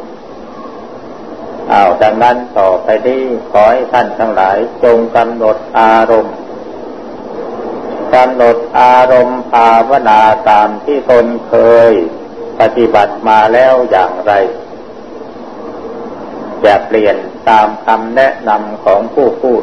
[1.72, 6.36] อาดังนั้นต่อไปนี้ขอให้ท่านทั้งหลายจงกำหนดอารมณ์
[8.14, 11.54] กำหนดอารมณ์ภาวนาตามที่ตนเค
[11.90, 11.92] ย
[12.60, 14.32] ปฏิบัติมาแล้วอย่างไร
[16.64, 17.16] จะเปลี่ยน
[17.48, 19.62] ตามคำแนะนำของผู้พูด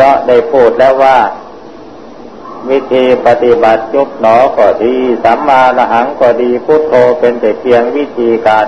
[0.00, 1.18] ก็ได้พูดแล้วว่า
[2.70, 8.66] วิธีปฏิบัติยุบหนอก็ดีสัมมาละหังก็ดีพุทโธเป็นแต่เพียงวิธีการ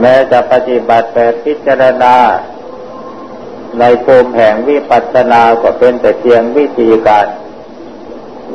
[0.00, 2.16] แม้จะปฏิบัติแต่พิจารณา
[3.80, 7.26] ในภูมิแห่งวิปัสสนาก็เป็นแต่เพียงวิธีการ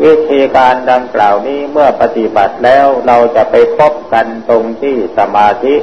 [0.03, 5.75] วิธีการดังกล่าวนี้เมื่อปฏิบัติแล้วเราจะไปพบกันตรงที่สมาธิ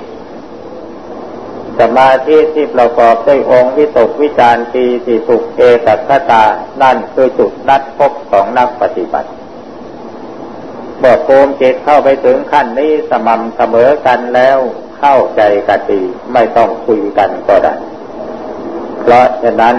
[1.80, 6.44] สมาธิที่ประกอบด้วยองค์วิตกวิจารปีสิสุขเอตัคตา
[6.82, 9.30] นั่นคือจุดนัดพบของนักปฏิบัติ
[10.98, 14.58] เมื่อโกมจิตเข้าไปถึงขั้นนี้สม่ำเสมอกันแล้ว
[15.00, 17.74] เข้าใจกันดีไม่ต้องคุยกันก็ได้
[19.00, 19.76] เพราะฉะนั้น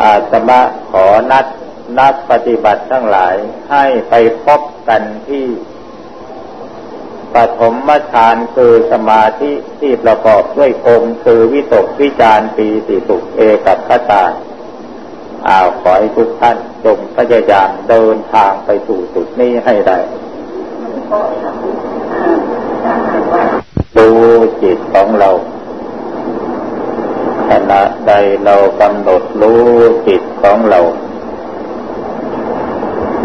[0.00, 1.46] อาสมะขอนัด
[1.98, 3.34] นักปฏิบัติทั้งหลาย
[3.70, 5.46] ให้ไปพบกันที่
[7.34, 7.74] ปฐม
[8.12, 14.24] ฌานคือสมาธิที่ประกอบด้วยองค์คือวิตกวิจารปีติสุขเอกับขตา
[15.46, 19.98] อาขอให้ทุกท่านจงพยายามเดินทางไปสู่จุดนี้ให้ได้
[23.96, 24.08] ดู
[24.62, 25.30] จิตของเรา
[27.48, 28.12] ขณะใด
[28.44, 29.62] เรากำหนดรู้
[30.08, 30.80] จิตของเรา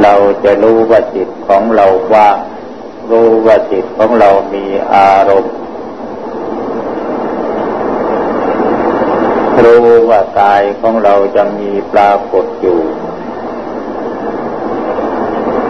[0.01, 0.13] เรา
[0.43, 2.38] จะรู้ว่าจิตของเราว่าง
[3.11, 5.55] รู้ว่าจิตของเรามีอารมณ์
[9.63, 12.80] รู้ว่ากายของเรายังมีปรากฏอยู่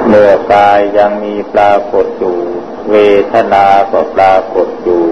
[0.07, 2.37] เมื่อกายยังมีปรากฏอยู่
[2.89, 2.95] เว
[3.33, 5.05] ทนาก็ปรากฏอยู่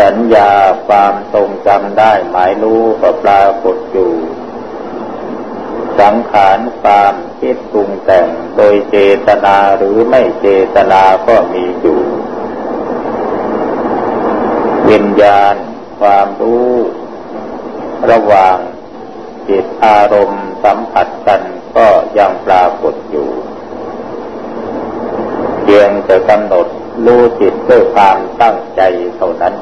[0.00, 0.52] สัญญา
[0.86, 4.12] ความทรงจำได้หมายรู้ก็ปรากฏอยู่
[6.00, 8.96] สังขารความคิดปรุงแต่งโดยเจ
[9.26, 12.02] ตนาหรือไม่เจตนาก็มีอยู่
[14.90, 15.54] วิญญาณ
[16.00, 16.72] ความรู้
[18.10, 18.58] ระหว่าง
[19.48, 21.42] จิตอารมณ์สัมผัสกัน
[21.76, 21.88] ก็
[22.18, 23.28] ยังปรากฏอยู่
[25.72, 26.66] พียงแต่กำหนด
[27.06, 28.80] รู้จิตด้วยความตั้งใจ
[29.16, 29.54] เท่านั้น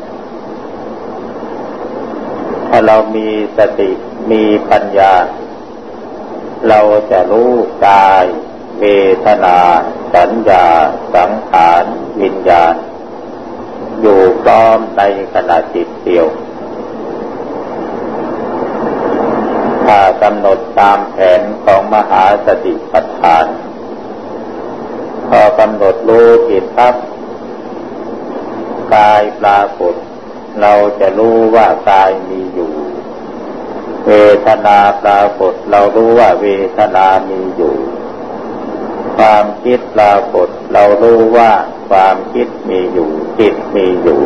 [2.68, 3.28] ถ้าเรามี
[3.58, 3.90] สติ
[4.30, 5.12] มีปัญญา
[6.68, 6.80] เรา
[7.10, 7.50] จะรู้
[7.86, 8.24] กาย
[8.80, 8.84] เว
[9.24, 9.58] ทนา
[10.14, 10.66] สัญญา
[11.14, 11.84] สังขาร
[12.20, 12.74] วิญญาณ
[14.00, 15.02] อยู่พร้อมใน
[15.34, 16.26] ขณะจิตเดียว
[19.84, 23.46] ถ้ากำหนดตามแผนของมหาสติปัฏฐาน
[25.58, 26.94] กำหนดรู้จิตปั๊บ
[28.94, 29.94] กายปรากฏ
[30.60, 32.72] เราจะรู้ว่ากายมีอยู่
[34.06, 34.12] เว
[34.46, 36.46] ทนาปรากฏ เรารู้ว่าเว
[36.78, 37.76] ทนามีอยู่
[39.16, 41.50] ความคิดปรากฏ เรารู้ว่า
[41.90, 44.22] ความคิดมีอยู่ จิตมีอยู่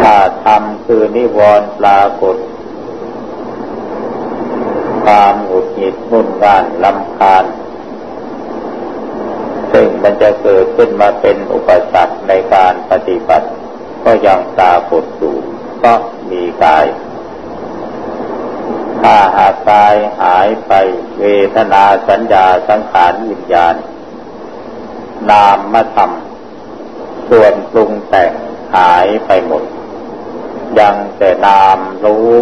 [0.00, 2.36] ถ้าทำคือนิวรณ์ปรากฏ
[5.04, 7.44] ความหุด หิดมุ่นง่านลำคาญ
[9.72, 13.48] ซึ่งมันจะเกิดขึ้นมาเป็นอุปสรรคในการปฏิบัติ
[14.04, 15.36] ก็ยังปรากฏอยู่
[15.84, 15.92] ก็
[16.30, 16.86] มีกาย
[19.00, 20.72] ถ้าหากกายหายไป
[21.18, 21.24] เว
[21.54, 23.74] ทนาสัญญาสังขารวิญญาณ
[25.30, 28.32] นามมาทำส่วนปรุงแต่ง
[28.76, 29.64] หายไปหมด
[30.78, 32.40] ยังแต่นามรู้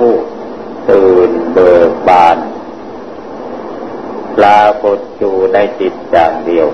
[0.88, 2.38] ตื่นเบิกบาน
[4.38, 6.66] ปรากฏอยู่ในจิตอย่างเดียว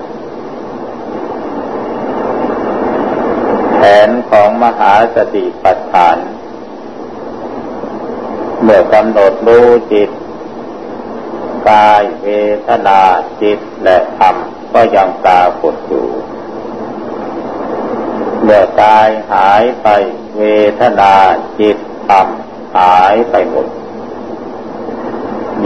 [3.77, 6.17] แผนของมหาสติปัฏฐาน
[8.63, 10.11] เมื่อกำหนดรู้จิต
[11.71, 12.29] กายเว
[12.69, 13.01] ทนา
[13.43, 14.37] จิตและธรรม
[14.73, 16.07] ก็ยังปรากฏอยู่
[18.43, 19.89] เมื่อกายหายไป
[20.37, 20.43] เว
[20.81, 21.13] ทนา
[21.61, 21.77] จิต
[22.09, 22.27] ธรรม
[22.79, 23.67] หายไปหมด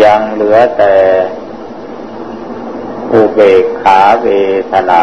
[0.03, 0.95] ยังเหลือแต่
[3.13, 4.29] อุเบกขาเว
[4.73, 5.01] ทนา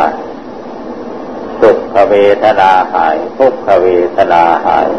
[1.62, 3.88] สุขเวทนาหายทุกขเว
[4.18, 4.90] ทนาหาย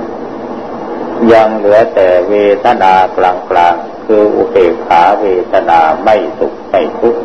[1.33, 2.35] ยังเหลือแต่เว
[2.65, 7.23] ทนากลางกลางคืออุเบกขาเวทนาไม่สุขไม่ทุกข์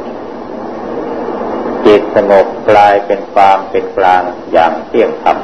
[1.85, 5.37] จิตสงบกลายเป็นความเป็นกลางอย่างเที่ยงธรรม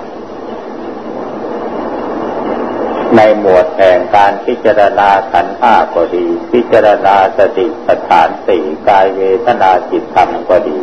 [3.17, 10.77] ในหมวดแห่งการพิจารณาขันธ์ห้าก็ดี พิจารณาสติปัฏฐานสี่กายเวทนาจิตธรรมก็ดี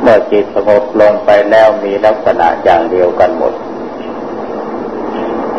[0.00, 3.54] เมื่อจิตสงบลงไปแล้วมีลักษณะอย่างเดียวกันหมด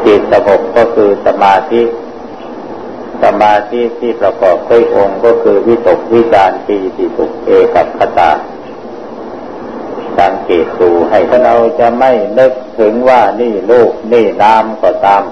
[0.05, 1.83] จิตสงบก็คือสมาธิ
[3.23, 8.31] สมาธิที่ประกอบด้วยองค์ก็คือวิตกวิจารปีติสุขเอกับขตา
[10.19, 15.23] สังเกตดูให้ถ้าเราจะไม่นึกถึงว่านี่ลูกนี่นามก็ตาม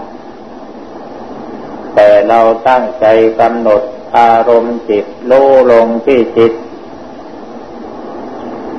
[1.95, 3.05] แต่เราตั้งใจ
[3.39, 3.81] กำหนด
[4.17, 6.53] อารมณ์จิตรู้ลงที่จิต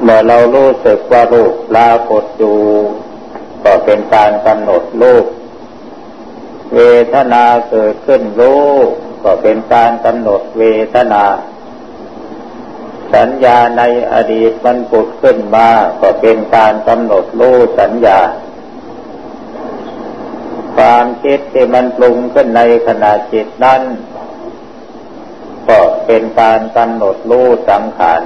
[0.03, 2.59] เมื่อเรารู้สึกว่ารูปปรากฏอยู่
[3.65, 5.27] ก็เป็นการกำหนดรูป
[6.75, 6.81] เว
[7.15, 8.65] ทนาเกิดขึ้นรู้
[9.25, 11.25] ก็เป็นการกำหนดเวทนา
[13.15, 15.69] สัญญาในอดีตมันปุดขึ้นมา
[16.01, 18.21] ก็เป็นการกำหนดรู้สัญญา
[20.77, 23.83] ความคิดที่มันปรุงขึ้นในขณะจิตนั้น
[25.69, 28.23] ก็เป็นการกำหนดรู้สังขาร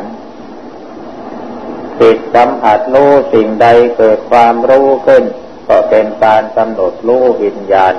[2.01, 3.67] จิตสัมผัสรู้สิ่งใด
[3.97, 5.25] เกิดความรู้ขึ้น
[5.69, 7.95] ก็เป็นการกำหนดรู้วิญญาณ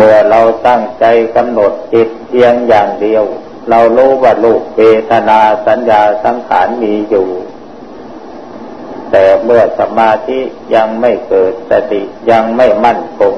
[0.00, 1.04] เมื่อเราตั้งใจ
[1.36, 3.24] กำหนดจิตเพียงอย่างเดียว
[3.70, 4.80] เรารู้ว่าลูกเว
[5.10, 7.28] ทนาสัญญาสังขารมีอยู่
[9.10, 10.40] แต่เมื่อสมาธิ
[10.74, 13.34] ยังไม่เกิดสติยังไม่มั่นคง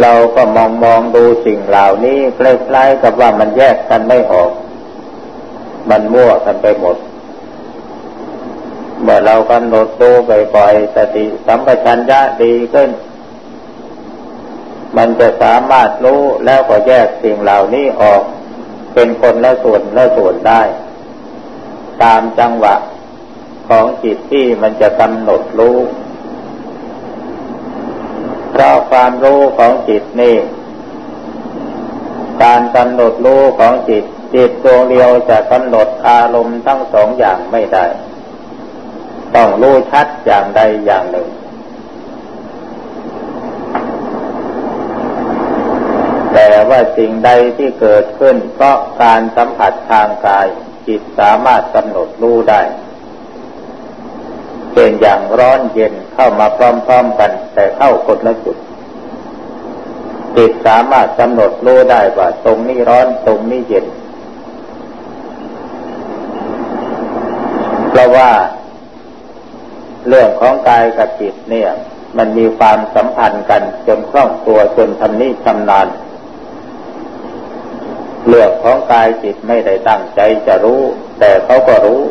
[0.00, 2.40] เราก็มองมองดูสิ่งเหล่านี้ค
[2.74, 4.50] ล้ายๆกับว่ามันแยกกันไม่ออก
[5.90, 6.96] มันมั่วกันไปหมด
[9.02, 10.10] เมื่อเรากำหนดดู
[10.56, 12.90] บ่อยๆสติสัมปชัญญะดีขึ้น
[14.96, 18.22] มันจะสามารถรู้แล้วก็แยกสิ่งเหล่านี้ออก
[18.94, 20.62] เป็นคนละส่วนละส่วนได้
[22.02, 22.74] ตามจังหวะ
[23.68, 25.78] ของจิตที่มันจะกำหนดรู้
[28.50, 30.36] เพราะความรู้ของจิตนี่
[32.42, 37.86] การกำหนดรู้ของจิต จิตดวงเดียวจะกำหนดอารมณ์ทั้งสองอย่างไม่ได้
[39.34, 41.28] ต้องรู้ชัดอย่างใดอย่างหนึ่ง
[46.32, 50.46] แต่ว่าสิ่งใดที่เกิดขึ้นเพราะการสัมผัสทางกาย
[50.86, 52.62] จิตสามารถกำหนดรู้ได้
[54.74, 56.58] เป็นอย่างร้อนเย็นเข้ามาพ
[56.90, 58.56] ร้อมๆกัน แต่เข้าคนละจุด
[60.36, 63.86] จิตสามารถกำหนดรู้ได้ว่าตรงนี้ร้อนตรงนี้เย็น
[67.90, 68.30] เพราะว่า
[70.08, 71.70] เรื่องของกายกับจิตเนี่ย
[72.18, 75.86] มันมีความสัมพันธ์กันจนคล่องตัวจนทำนี้ชำนาญ
[78.28, 80.80] เรื่องของกายจิตไม่ได้ตั้งใจจะรู้
[81.18, 82.02] แต่เขาก็รู้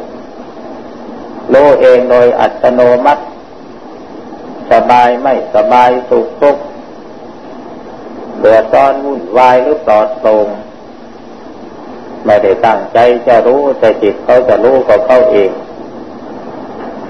[1.54, 3.24] รู้เองโดยอัตโนมัติ
[4.72, 6.64] สบายไม่สบายสุขทุกข์
[8.40, 10.48] เดือดร้อนวุ่นวายหรือปลอดโปร่ง
[12.26, 12.98] ไม่ได้ตั้งใจ
[13.28, 15.52] จะรู้แต่จิตเขาจะรู้ของเขาเอง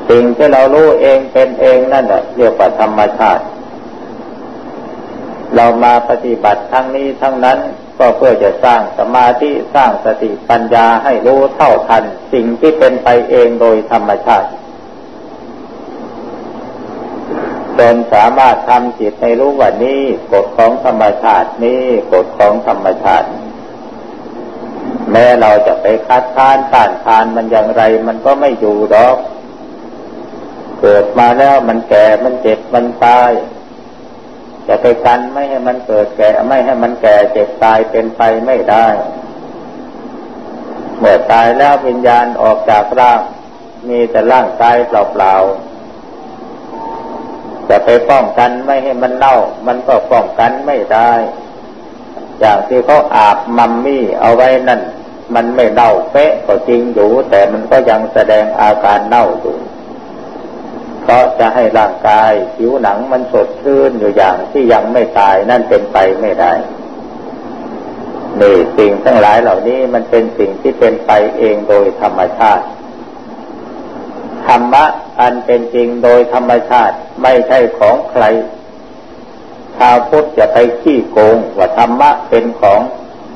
[0.09, 3.43] สิ่งที่เรารู้เองเป็นเองนั่นแหละเรียกว่าธรรมชาติ
[5.55, 7.59] เรามาปฏิบัติทั้งนี้ทั้งนั้น
[7.99, 14.49] ก็เพื่อจะสร้างสมาธิสร้างสติปัญญาให้รู้เท่าทัน สิ่งที่เป็นไปเองโดยธรรมชาติ
[17.77, 21.83] จนสามารถทำจิตให้รู้ว่านี่กฎของธรรมชาตินี่
[22.13, 23.27] กฎของธรรมชาติ
[25.11, 29.17] แม้เราจะไปคัดค้านต้านทานมันอย่างไร มันก็ไม่อยู่ดอก
[30.81, 33.31] เกิดมาแล้วมันแก่มันเจ็บมันตาย
[34.69, 38.87] จะไปกันไม่ให้มันเกิดแก่ ไม่ให้มันแก่เจ็บตายเป็นไปไม่ได้
[40.99, 43.21] เมื่อตายแล้ววิญญาณออกจากร่าง
[43.89, 49.35] มีแต่ร่างกายเปล่าๆจะไปป้องกันไม่ให้มันเน่า
[49.67, 51.11] มันก็ป้องกันไม่ได้
[52.39, 54.81] อย่างที่เขาอาบมัมมี่เอาไว้นั่น
[55.35, 59.57] มันไม่เน่าเป๊ะก็จริงอยู่ แต่มันก็ยังแสดงอาการเน่าอยู่
[61.11, 66.53] พราะจะให้ร่างกาย ผิวหนังมันสดชื่นอยู่อย่างที่ยังไม่ตายนั่นเป็นไปไม่ได้
[68.39, 72.65] นี่สิ่งทั้งหลายเหล่านี้มันเป็นสิ่งที่เป็นไปเองโดยธรรมชาติ
[74.47, 74.85] ธรรมะ
[75.19, 78.23] อันเป็นจริงโดยธรรมชาติไม่ใช่ของใคร
[79.77, 82.79] ชาวพุทธจะไปขี้โกงว่าธรรมะเป็นของ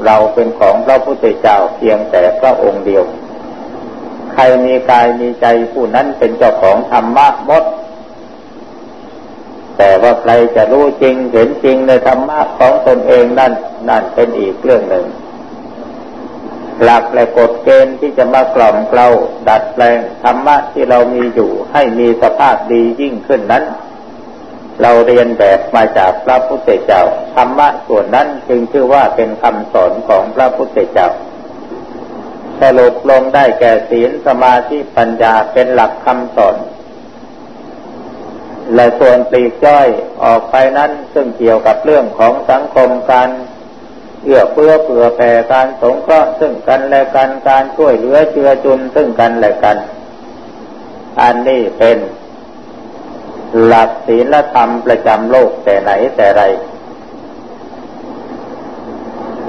[0.05, 3.03] เราเป็นของพระพุทธเจ้าเพียงแต่พระองค์เดียว
[4.33, 7.63] ใครมีกายมีใจผู้นั้นเป็นเจ้าของธรรมะมด
[9.77, 13.53] แต่ว่าใครจะรู้จริงเห็นจริงในธรรมะของตนเองนั่น
[13.89, 15.05] นั่นเป็นอีกเรื่องหนึ่ง
[16.83, 19.07] หลักและกฎเกณฑ์ที่จะมากล่อมเกลา
[19.47, 23.63] ดัดแปลงธรรมะที่เรามีอยู่ให้มีสภาพดียิ่งขึ้นนั้น
[24.81, 27.01] เราเรียนแบบมาจากพระพุทธเจ้า
[27.35, 31.07] ธรรมะส่วนนั้นจึงชื่อว่าเป็นคำสอนของพระพุทธเจ้า
[32.63, 36.55] สรุปลงได้แก่ศีลสมาธิปัญญาเป็นหลักคำสอน
[38.75, 39.87] และส่วนปลีกย่อย
[40.23, 43.29] ออกไปนั้นซึ่งเกี่ยวกับเรื่องของสังคมการ
[44.23, 49.77] เอื้อเฟื้อเผื่อแผ่การสงเคราะห์ซึ่งกันและกันการช่วยเหลือเจือจุนซึ่งกันและกัน
[51.21, 51.97] อันนี้เป็น
[53.65, 56.43] หลักศีลธรรมประจำโลกแต่ไหนแต่ไร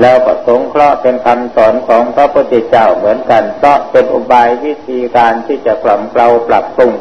[0.01, 6.93] แล้วก็สงเคราะห์เป็นคำสอนของพระพุทธเจ้าเหมือนกันเพราะเป็นอุบายวิธีการที่จะกล่อมเกลาปรับปรุง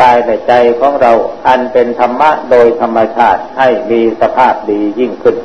[0.00, 1.12] กายและใจของเรา
[1.46, 5.36] อันเป็นธรรมะโดยธรรมชาติให้มีสภาพดียิ่งขึ้น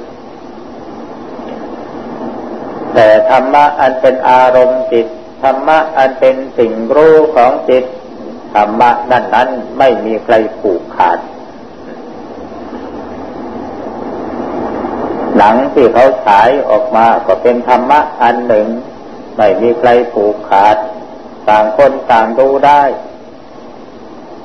[2.93, 5.07] แต่ธรรมะอันเป็นอารมณ์จิต
[5.43, 7.83] ธรรมะอันเป็นสิ่งรู้ของจิต
[8.55, 9.49] ธรรมะนั้นนั้น
[9.79, 11.19] ไม่มีใครผูกขาด
[15.37, 18.67] หนังที่เขาฉายออกมาก็เป็นธรรมะอันหนึ่ง
[19.37, 20.77] ไม่มีใครผูกขาด
[21.49, 22.83] ต่างคนต่างดูได้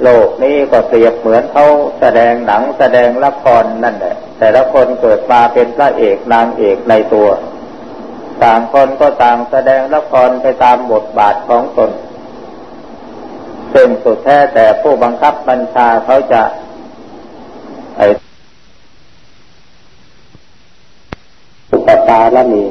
[0.02, 1.66] โลกนี้ก็เปรียบเหมือนเขา
[2.00, 7.28] แสดงหนังแสดงละครนั่นแหละ แต่ละคนเกิดมาเป็นพระเอกนางเอกในตัว
[8.44, 11.90] ต่างคนก็ต่างแสดงละครไปตามบทบาทของตน
[13.74, 16.42] ซึ่งสุดแท้แต่ผู้บังคับบัญชาเขาจะ
[17.96, 18.02] ไอ
[21.72, 22.64] อุปตาละมี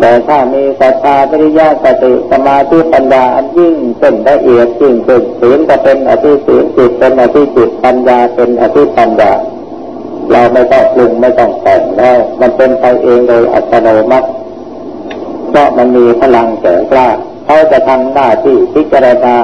[0.00, 9.32] แต่ถ้ามีศรัทธาปริยาสติสมาธิปัญญาอันยิ่งเป็นละเอียดยิ่งเป็นศีลก็เป็นอธิศีลจิตเป็นอธิจิตปัญญาเป็นอธิปัญญา
[10.30, 14.28] เราไม่ต้องปรุงไม่ต้องแต่งแล้ว มันเป็นไปเองโดยอัตโนมัติ
[15.48, 17.08] เพราะมันมีพลังแก่กล้า
[17.44, 19.36] เขาจะทำหน้าที่พิจารณา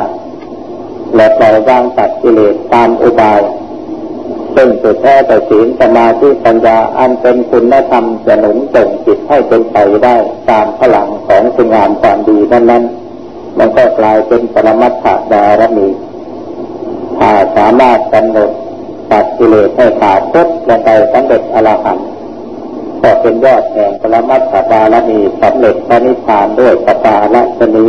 [1.16, 3.40] และปล่อยวางตัดกิเลสตามอุบาย
[4.56, 10.16] ซึ่งสุดแท้แต่ศีลสมาธิปัญญาอันเป็นคุณธรรมจะหนุนส่งจิตให้เป็นไปได้
[10.48, 12.84] ตามพลังของคุณงามความดีนั้นนั้น
[13.58, 15.88] มันก็กลายเป็นปรมัตถดารมี
[17.18, 18.50] ถ้าสามารถกำหนด
[19.10, 22.06] ตัดกิเลสให้ขาดพุทลงไปสำเร็จอรหันต์
[23.02, 27.86] ก็เป็นยอดแห่งปรมัตถดารมีสำเร็จพระนิพพานด้วยปตาละชนี